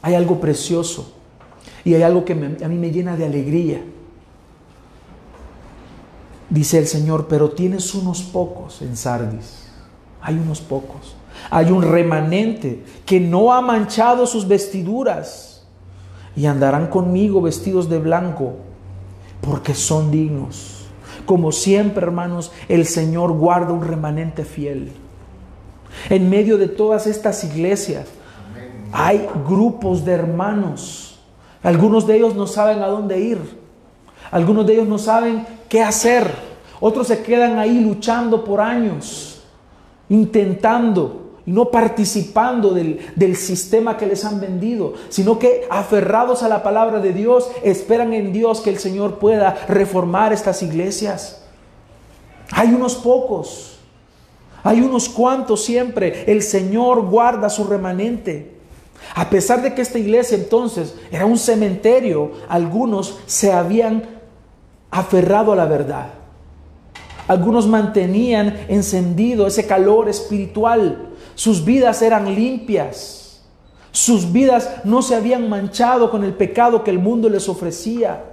[0.00, 1.12] hay algo precioso
[1.84, 3.82] y hay algo que a mí me llena de alegría.
[6.50, 9.68] Dice el Señor, pero tienes unos pocos en Sardis.
[10.20, 11.16] Hay unos pocos.
[11.50, 15.64] Hay un remanente que no ha manchado sus vestiduras
[16.36, 18.54] y andarán conmigo vestidos de blanco
[19.40, 20.86] porque son dignos.
[21.26, 24.92] Como siempre, hermanos, el Señor guarda un remanente fiel.
[26.10, 28.06] En medio de todas estas iglesias
[28.92, 31.18] hay grupos de hermanos.
[31.62, 33.38] Algunos de ellos no saben a dónde ir.
[34.30, 36.30] Algunos de ellos no saben qué hacer.
[36.80, 39.42] Otros se quedan ahí luchando por años,
[40.08, 46.48] intentando y no participando del, del, sistema que les han vendido, sino que aferrados a
[46.48, 51.44] la palabra de Dios, esperan en Dios que el Señor pueda reformar estas iglesias.
[52.52, 53.78] Hay unos pocos,
[54.62, 58.52] hay unos cuantos siempre, el Señor guarda su remanente.
[59.14, 64.04] A pesar de que esta iglesia entonces era un cementerio, algunos se habían
[64.90, 66.08] aferrado a la verdad.
[67.28, 73.42] Algunos mantenían encendido ese calor espiritual sus vidas eran limpias.
[73.90, 78.24] Sus vidas no se habían manchado con el pecado que el mundo les ofrecía.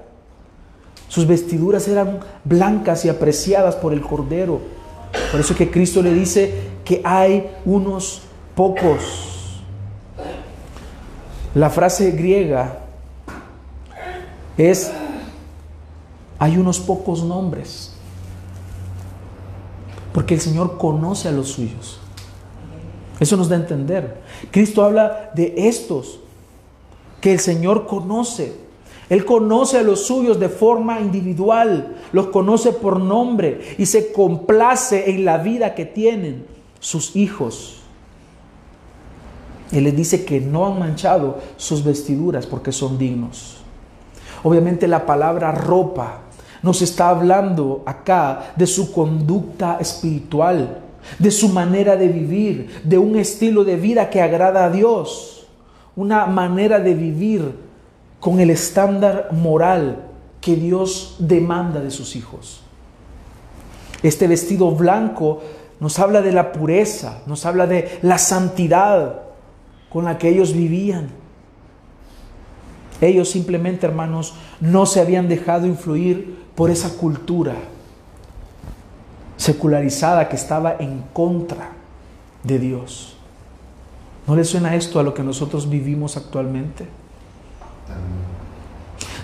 [1.08, 4.60] Sus vestiduras eran blancas y apreciadas por el Cordero.
[5.32, 6.54] Por eso que Cristo le dice
[6.86, 8.24] que hay unos
[8.56, 9.62] pocos.
[11.56, 12.80] La frase griega
[14.58, 14.92] es,
[16.38, 17.94] hay unos pocos nombres.
[20.14, 22.00] Porque el Señor conoce a los suyos.
[23.20, 24.22] Eso nos da a entender.
[24.52, 26.20] Cristo habla de estos
[27.22, 28.69] que el Señor conoce.
[29.10, 35.10] Él conoce a los suyos de forma individual, los conoce por nombre y se complace
[35.10, 36.46] en la vida que tienen
[36.80, 37.82] sus hijos.
[39.72, 43.58] Él les dice que no han manchado sus vestiduras porque son dignos.
[44.44, 46.22] Obviamente la palabra ropa
[46.62, 50.84] nos está hablando acá de su conducta espiritual
[51.18, 55.48] de su manera de vivir, de un estilo de vida que agrada a Dios,
[55.96, 57.69] una manera de vivir
[58.20, 60.06] con el estándar moral
[60.42, 62.62] que Dios demanda de sus hijos.
[64.04, 65.42] Este vestido blanco
[65.80, 69.22] nos habla de la pureza, nos habla de la santidad
[69.90, 71.10] con la que ellos vivían.
[73.02, 77.56] Ellos simplemente, hermanos, no se habían dejado influir por esa cultura
[79.38, 81.72] secularizada que estaba en contra
[82.44, 83.16] de Dios.
[84.28, 86.86] ¿No le suena esto a lo que nosotros vivimos actualmente?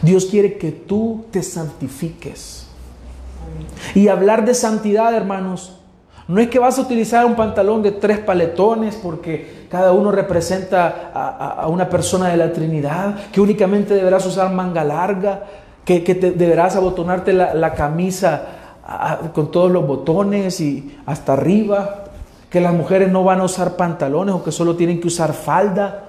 [0.06, 2.68] Dios quiere que tú te santifiques.
[3.94, 5.80] Y hablar de santidad, hermanos,
[6.28, 11.12] no es que vas a utilizar un pantalón de tres paletones porque cada uno representa
[11.14, 15.44] a, una persona de la Trinidad, que únicamente deberás usar manga larga,
[15.84, 16.00] que,
[16.36, 18.44] deberás abotonarte la camisa
[19.34, 22.04] con todos los botones y hasta arriba,
[22.50, 26.04] que las mujeres no van a usar pantalones o que solo tienen que usar falda.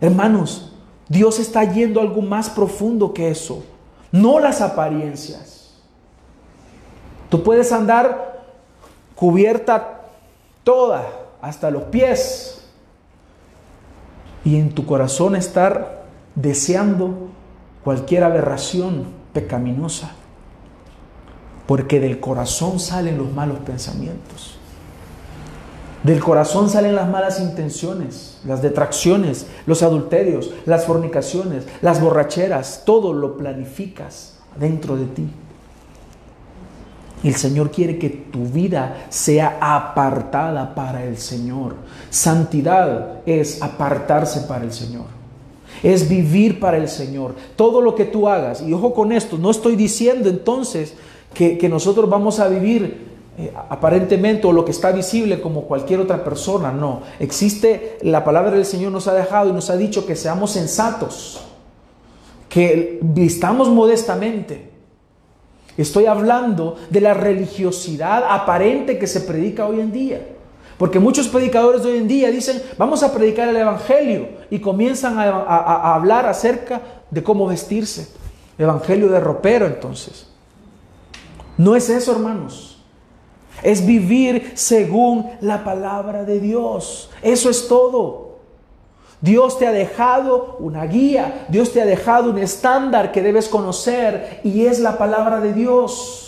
[0.00, 0.73] Hermanos,
[1.08, 3.64] Dios está yendo algo más profundo que eso,
[4.10, 5.74] no las apariencias.
[7.28, 8.44] Tú puedes andar
[9.14, 10.00] cubierta
[10.62, 11.06] toda,
[11.40, 12.64] hasta los pies,
[14.44, 17.28] y en tu corazón estar deseando
[17.82, 20.12] cualquier aberración pecaminosa
[21.66, 24.53] porque del corazón salen los malos pensamientos.
[26.04, 33.14] Del corazón salen las malas intenciones, las detracciones, los adulterios, las fornicaciones, las borracheras, todo
[33.14, 35.26] lo planificas dentro de ti.
[37.24, 41.76] El Señor quiere que tu vida sea apartada para el Señor.
[42.10, 45.06] Santidad es apartarse para el Señor.
[45.82, 47.34] Es vivir para el Señor.
[47.56, 50.92] Todo lo que tú hagas, y ojo con esto, no estoy diciendo entonces
[51.32, 56.22] que, nosotros vamos a vivir eh, aparentemente o lo que está visible como cualquier otra
[56.22, 57.02] persona, no.
[57.18, 61.44] Existe, la palabra del Señor nos ha dejado y nos ha dicho que seamos sensatos,
[62.48, 64.70] que vistamos modestamente.
[65.76, 70.28] Estoy hablando de la religiosidad aparente que se predica hoy en día.
[70.78, 75.18] Porque muchos predicadores de hoy en día dicen, vamos a predicar el Evangelio y comienzan
[75.18, 76.80] a, a hablar acerca
[77.10, 78.08] de cómo vestirse.
[78.58, 80.28] Evangelio de ropero entonces.
[81.56, 82.73] No es eso, hermanos.
[83.64, 87.10] Es vivir según la palabra de Dios.
[87.22, 88.34] Eso es todo.
[89.20, 94.40] Dios te ha dejado una guía, Dios te ha dejado un estándar que debes conocer
[94.44, 96.24] y es la palabra de Dios.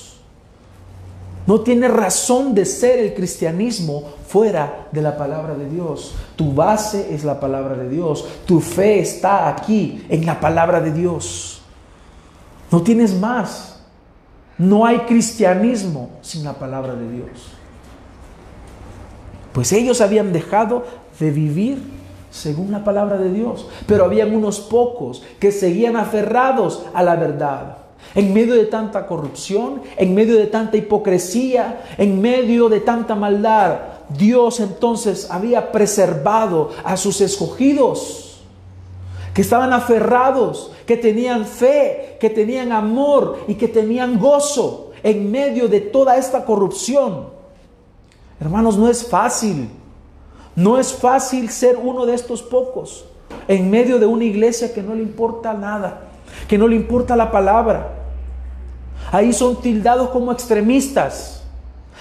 [1.47, 6.15] No tiene razón de ser el cristianismo fuera de la palabra de Dios.
[6.35, 8.27] Tu base es la palabra de Dios.
[8.47, 11.61] Tu fe está aquí en la palabra de Dios.
[12.71, 13.76] No tienes más.
[14.59, 17.29] No hay cristianismo sin la palabra de Dios.
[19.53, 20.85] Pues ellos habían dejado
[21.19, 21.83] de vivir
[22.31, 27.79] según la palabra de Dios, pero habían unos pocos que seguían aferrados a la verdad.
[28.15, 33.79] En medio de tanta corrupción, en medio de tanta hipocresía, en medio de tanta maldad,
[34.11, 38.26] Dios entonces había preservado a sus escogidos,
[39.37, 45.69] que estaban aferrados, que tenían fe, que tenían amor y que tenían gozo en medio
[45.69, 47.27] de toda esta corrupción.
[48.41, 49.69] Hermanos, no es fácil.
[50.55, 53.05] No es fácil ser uno de estos pocos
[53.47, 56.05] en medio de una iglesia que no le importa nada,
[56.49, 57.93] que no le importa la palabra.
[59.13, 61.43] Ahí son tildados como extremistas.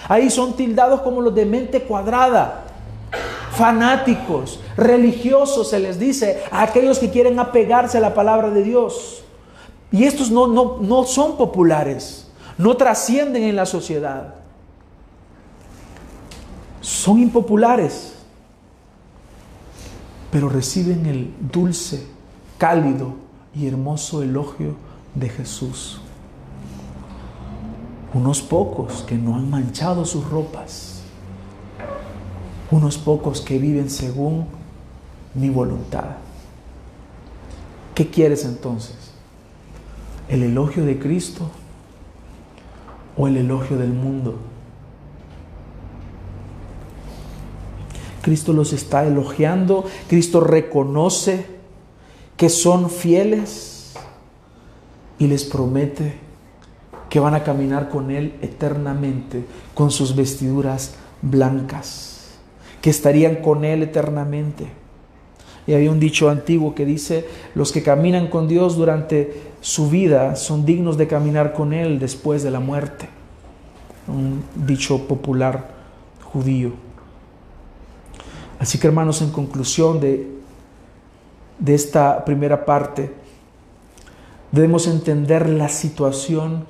[0.08, 2.64] Ahí son tildados como los de mente cuadrada,
[3.56, 9.22] fanáticos, religiosos, se les dice, a aquellos que quieren apegarse a la palabra de Dios.
[9.90, 14.34] Y estos no, no, no son populares, no trascienden en la sociedad.
[16.80, 18.12] Son impopulares,
[20.30, 22.06] pero reciben el dulce,
[22.58, 23.14] cálido
[23.54, 24.76] y hermoso elogio
[25.14, 26.00] de Jesús.
[28.12, 30.95] Unos pocos que no han manchado sus ropas.
[32.70, 34.46] Unos pocos que viven según
[35.34, 36.16] mi voluntad.
[37.94, 38.96] ¿Qué quieres entonces?
[40.28, 41.50] ¿El elogio de Cristo
[43.16, 44.38] o el elogio del mundo?
[48.22, 51.46] Cristo los está elogiando, Cristo reconoce
[52.36, 53.94] que son fieles
[55.18, 56.14] y les promete
[57.08, 59.44] que van a caminar con Él eternamente,
[59.74, 62.15] con sus vestiduras blancas,
[62.86, 64.68] que estarían con Él eternamente.
[65.66, 67.26] Y había un dicho antiguo que dice,
[67.56, 72.44] los que caminan con Dios durante su vida son dignos de caminar con Él después
[72.44, 73.08] de la muerte.
[74.06, 75.68] Un dicho popular
[76.32, 76.74] judío.
[78.60, 80.30] Así que hermanos, en conclusión de,
[81.58, 83.12] de esta primera parte,
[84.52, 86.64] debemos entender la situación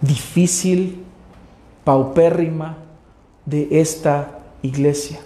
[0.00, 1.04] difícil,
[1.84, 2.78] paupérrima
[3.46, 5.18] de esta iglesia.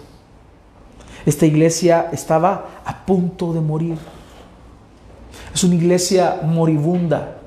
[1.25, 3.97] Esta iglesia estaba a punto de morir.
[5.53, 7.37] Es una iglesia moribunda.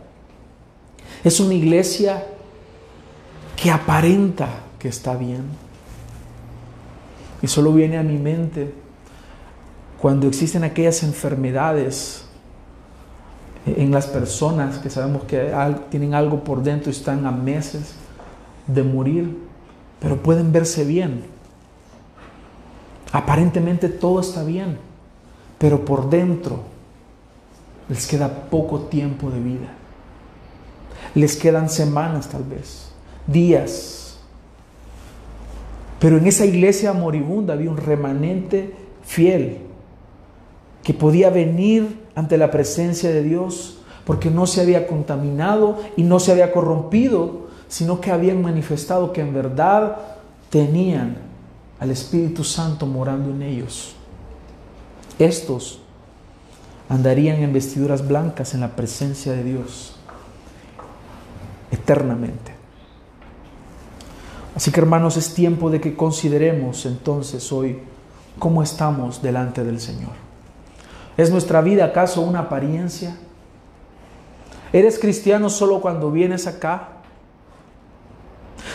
[1.25, 2.27] Es una iglesia
[3.57, 4.49] que aparenta
[4.79, 5.45] que está bien.
[7.41, 8.75] Y solo viene a mi mente
[10.01, 12.25] cuando existen aquellas enfermedades
[13.67, 15.51] en las personas que sabemos que
[15.91, 17.95] tienen algo por dentro y están a meses
[18.67, 19.44] de morir,
[20.05, 21.23] pero pueden verse bien.
[23.11, 24.77] Aparentemente todo está bien,
[25.57, 26.61] pero por dentro
[27.89, 29.73] les queda poco tiempo de vida.
[31.15, 32.91] Les quedan semanas tal vez,
[33.27, 34.19] días,
[35.99, 38.75] pero en esa iglesia moribunda había un remanente
[39.05, 39.57] fiel
[40.83, 46.21] que podía venir ante la presencia de Dios porque no se había contaminado y no
[46.21, 49.97] se había corrompido, sino que habían manifestado que en verdad
[50.51, 51.17] tenían
[51.81, 53.95] al Espíritu Santo morando en ellos.
[55.19, 55.81] Estos
[56.89, 59.97] andarían en vestiduras blancas en la presencia de Dios
[61.71, 62.55] eternamente.
[64.55, 67.81] Así que hermanos, es tiempo de que consideremos entonces hoy
[68.39, 70.13] cómo estamos delante del Señor.
[71.17, 73.17] ¿Es nuestra vida acaso una apariencia?
[74.73, 76.94] ¿Eres cristiano solo cuando vienes acá?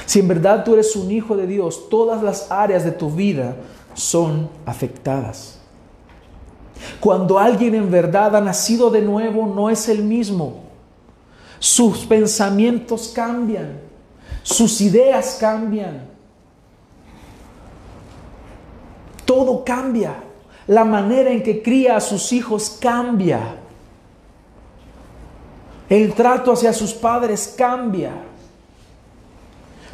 [0.06, 3.56] Si en verdad tú eres un hijo de Dios, todas las áreas de tu vida
[3.94, 5.60] son afectadas.
[7.00, 10.64] Cuando alguien en verdad ha nacido de nuevo, no es el mismo.
[11.60, 13.90] Sus pensamientos cambian
[14.44, 16.08] sus ideas cambian.
[19.26, 20.16] Todo cambia.
[20.68, 23.58] La manera en que cría a sus hijos cambia.
[25.90, 28.12] El trato hacia sus padres cambia.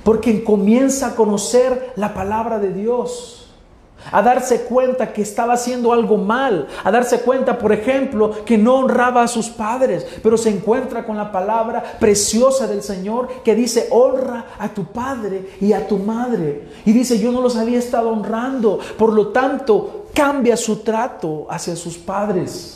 [0.06, 3.46] Porque comienza a conocer la palabra de Dios
[4.12, 8.76] a darse cuenta que estaba haciendo algo mal, a darse cuenta, por ejemplo, que no
[8.76, 13.88] honraba a sus padres, pero se encuentra con la palabra preciosa del Señor que dice,
[13.92, 16.68] honra a tu padre y a tu madre.
[16.86, 21.76] Y dice, yo no los había estado honrando, por lo tanto, cambia su trato hacia
[21.76, 22.75] sus padres.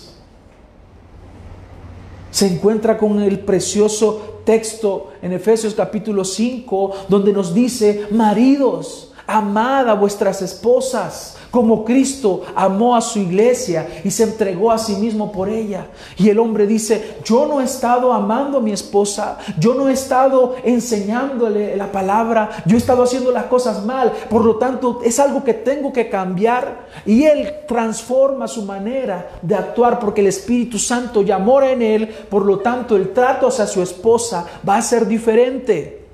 [2.31, 9.89] Se encuentra con el precioso texto en Efesios capítulo 5, donde nos dice, maridos, amad
[9.89, 15.31] a vuestras esposas como Cristo amó a su iglesia y se entregó a sí mismo
[15.31, 15.87] por ella.
[16.17, 19.93] Y el hombre dice, yo no he estado amando a mi esposa, yo no he
[19.93, 25.19] estado enseñándole la palabra, yo he estado haciendo las cosas mal, por lo tanto es
[25.19, 26.87] algo que tengo que cambiar.
[27.05, 32.07] Y él transforma su manera de actuar porque el Espíritu Santo ya mora en él,
[32.29, 36.07] por lo tanto el trato hacia su esposa va a ser diferente.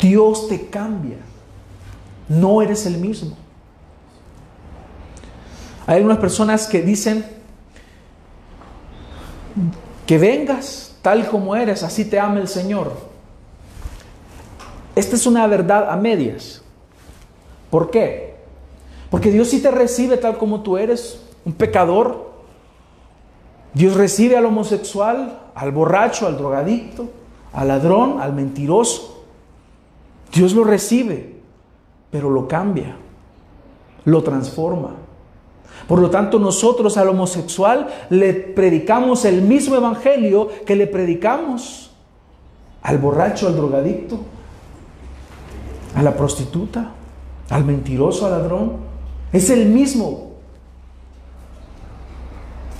[0.00, 1.29] Dios te cambia.
[2.30, 3.36] No eres el mismo.
[5.84, 7.26] Hay algunas personas que dicen
[10.06, 12.92] que vengas tal como eres, así te ama el Señor.
[14.94, 16.62] Esta es una verdad a medias.
[17.68, 18.36] ¿Por qué?
[19.10, 22.30] Porque Dios sí te recibe tal como tú eres, un pecador.
[23.74, 27.10] Dios recibe al homosexual, al borracho, al drogadicto,
[27.52, 29.24] al ladrón, al mentiroso.
[30.32, 31.29] Dios lo recibe,
[32.10, 32.96] pero lo cambia,
[34.04, 34.96] lo transforma.
[35.86, 41.90] Por lo tanto, nosotros al homosexual le predicamos el mismo evangelio que le predicamos
[42.82, 44.18] al borracho, al drogadicto,
[45.94, 46.92] a la prostituta,
[47.48, 48.72] al mentiroso, al ladrón.
[49.32, 50.30] Es el mismo.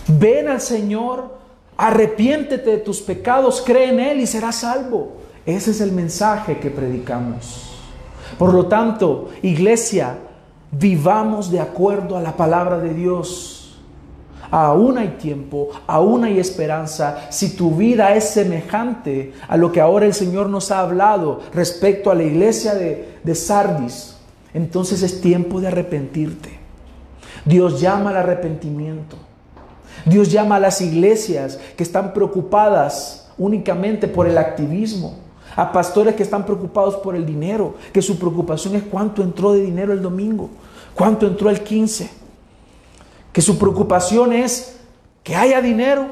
[0.07, 1.39] Ven al Señor,
[1.77, 5.17] arrepiéntete de tus pecados, cree en Él y serás salvo.
[5.47, 7.70] Ese es el mensaje que predicamos.
[8.41, 10.17] Por lo tanto, iglesia,
[10.73, 13.77] vivamos de acuerdo a la palabra de Dios.
[14.51, 17.27] Aún hay tiempo, aún hay esperanza.
[17.29, 22.11] Si tu vida es semejante a lo que ahora el Señor nos ha hablado respecto
[22.11, 24.17] a la iglesia de, de Sardis,
[24.55, 26.49] entonces es tiempo de arrepentirte.
[27.45, 29.19] Dios llama al arrepentimiento.
[30.07, 36.23] Dios llama a las iglesias que están preocupadas únicamente por el activismo a pastores que
[36.23, 40.51] están preocupados por el dinero, que su preocupación es cuánto entró de dinero el domingo,
[40.95, 42.11] cuánto entró el 15.
[43.33, 44.79] Que su preocupación es
[45.23, 46.07] que haya dinero,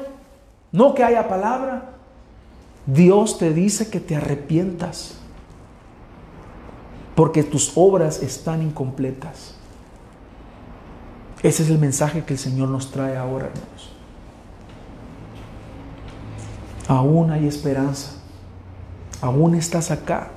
[0.71, 1.91] no que haya palabra.
[2.85, 5.15] Dios te dice que te arrepientas
[7.15, 9.55] porque tus obras están incompletas.
[11.43, 13.93] Ese es el mensaje que el Señor nos trae ahora, hermanos.
[16.87, 18.18] Aún hay esperanza
[19.21, 20.29] aún estás acá.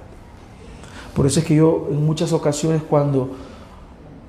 [1.14, 3.30] Por eso es que yo en muchas ocasiones cuando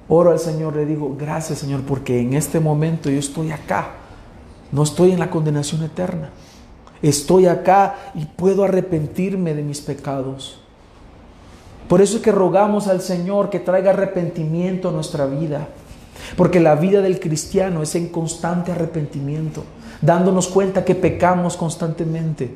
[0.09, 3.91] oro al Señor le digo, gracias Señor, porque en este momento yo estoy acá.
[4.71, 6.31] No estoy en la condenación eterna.
[7.01, 10.59] Estoy acá y puedo arrepentirme de mis pecados.
[11.87, 15.67] Por eso es que rogamos al Señor que traiga arrepentimiento a nuestra vida.
[16.37, 19.63] Porque la vida del cristiano es en constante arrepentimiento,
[20.01, 22.55] dándonos cuenta que pecamos constantemente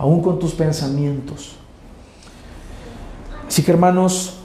[0.00, 1.56] aún con tus pensamientos.
[3.46, 4.38] Así que hermanos,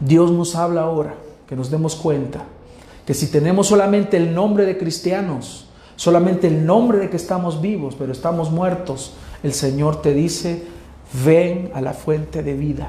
[0.00, 1.14] Dios nos habla ahora,
[1.46, 2.42] que nos demos cuenta,
[3.06, 7.94] que si tenemos solamente el nombre de cristianos, solamente el nombre de que estamos vivos,
[7.96, 9.12] pero estamos muertos,
[9.44, 10.64] el Señor te dice,
[11.24, 12.88] ven a la fuente de vida.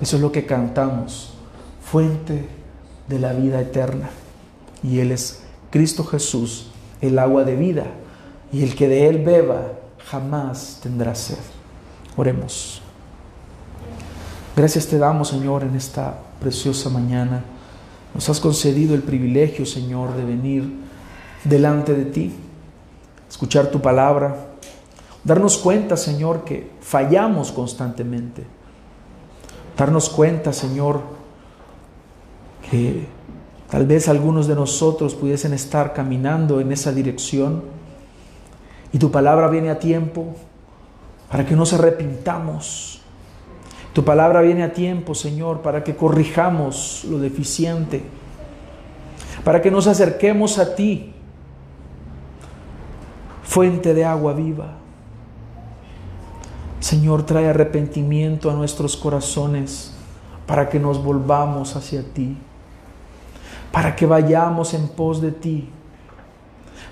[0.00, 1.34] Eso es lo que cantamos,
[1.82, 2.46] fuente
[3.08, 4.08] de la vida eterna.
[4.82, 6.70] Y Él es Cristo Jesús,
[7.02, 7.84] el agua de vida.
[8.54, 11.38] Y el que de Él beba jamás tendrá sed.
[12.16, 12.80] Oremos.
[14.56, 17.42] Gracias te damos, Señor, en esta preciosa mañana.
[18.14, 20.72] Nos has concedido el privilegio, Señor, de venir
[21.42, 22.32] delante de ti,
[23.28, 24.54] escuchar tu palabra,
[25.24, 28.44] darnos cuenta, Señor, que fallamos constantemente.
[29.76, 31.00] Darnos cuenta, Señor,
[32.70, 33.08] que
[33.68, 37.73] tal vez algunos de nosotros pudiesen estar caminando en esa dirección
[38.94, 40.36] y tu palabra viene a tiempo
[41.28, 43.02] para que nos arrepintamos.
[43.92, 48.04] Tu palabra viene a tiempo, Señor, para que corrijamos lo deficiente,
[49.42, 51.12] para que nos acerquemos a ti,
[53.42, 54.74] fuente de agua viva.
[56.78, 59.92] Señor, trae arrepentimiento a nuestros corazones
[60.46, 62.36] para que nos volvamos hacia ti,
[63.72, 65.68] para que vayamos en pos de ti,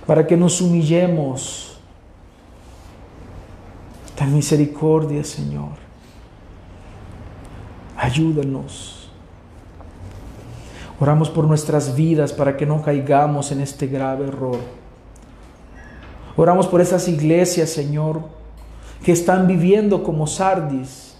[0.04, 1.71] para que nos humillemos
[4.26, 5.72] Misericordia, Señor.
[7.96, 9.10] Ayúdanos.
[11.00, 14.58] Oramos por nuestras vidas para que no caigamos en este grave error.
[16.36, 18.22] Oramos por esas iglesias, Señor,
[19.04, 21.16] que están viviendo como sardis,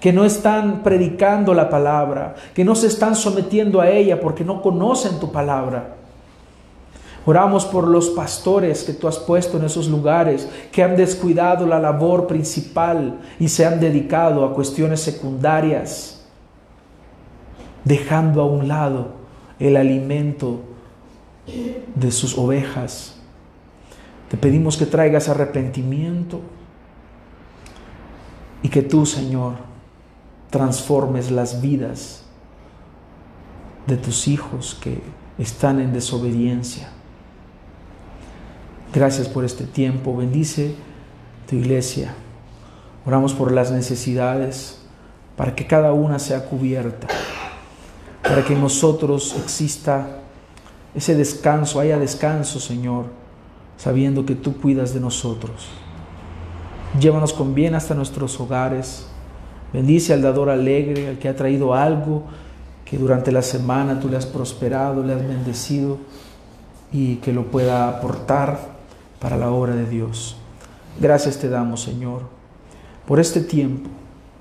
[0.00, 4.60] que no están predicando la palabra, que no se están sometiendo a ella porque no
[4.60, 5.96] conocen tu palabra.
[7.24, 11.78] Oramos por los pastores que tú has puesto en esos lugares, que han descuidado la
[11.78, 16.18] labor principal y se han dedicado a cuestiones secundarias.
[17.84, 19.08] dejando a un lado
[19.58, 20.60] el alimento
[21.94, 23.16] de sus ovejas.
[24.28, 26.40] Te pedimos que traigas arrepentimiento
[28.62, 29.54] y que tú, Señor,
[30.50, 32.24] transformes las vidas
[33.86, 35.02] de tus hijos que
[35.38, 36.88] están en desobediencia.
[38.94, 40.14] Gracias por este tiempo.
[40.14, 40.74] Bendice
[41.48, 42.14] tu iglesia.
[43.06, 44.82] Oramos por las necesidades,
[45.34, 47.08] para que cada una sea cubierta,
[48.22, 50.18] para que en nosotros exista
[50.94, 53.06] ese descanso, haya descanso, Señor,
[53.78, 55.68] sabiendo que tú cuidas de nosotros.
[57.00, 59.06] Llévanos con bien hasta nuestros hogares.
[59.72, 62.24] Bendice al dador alegre, al que ha traído algo
[62.84, 65.96] que durante la semana tú le has prosperado, le has bendecido
[66.92, 68.71] y que lo pueda aportar
[69.22, 70.36] para la obra de Dios.
[71.00, 72.22] Gracias te damos, Señor,
[73.06, 73.88] por este tiempo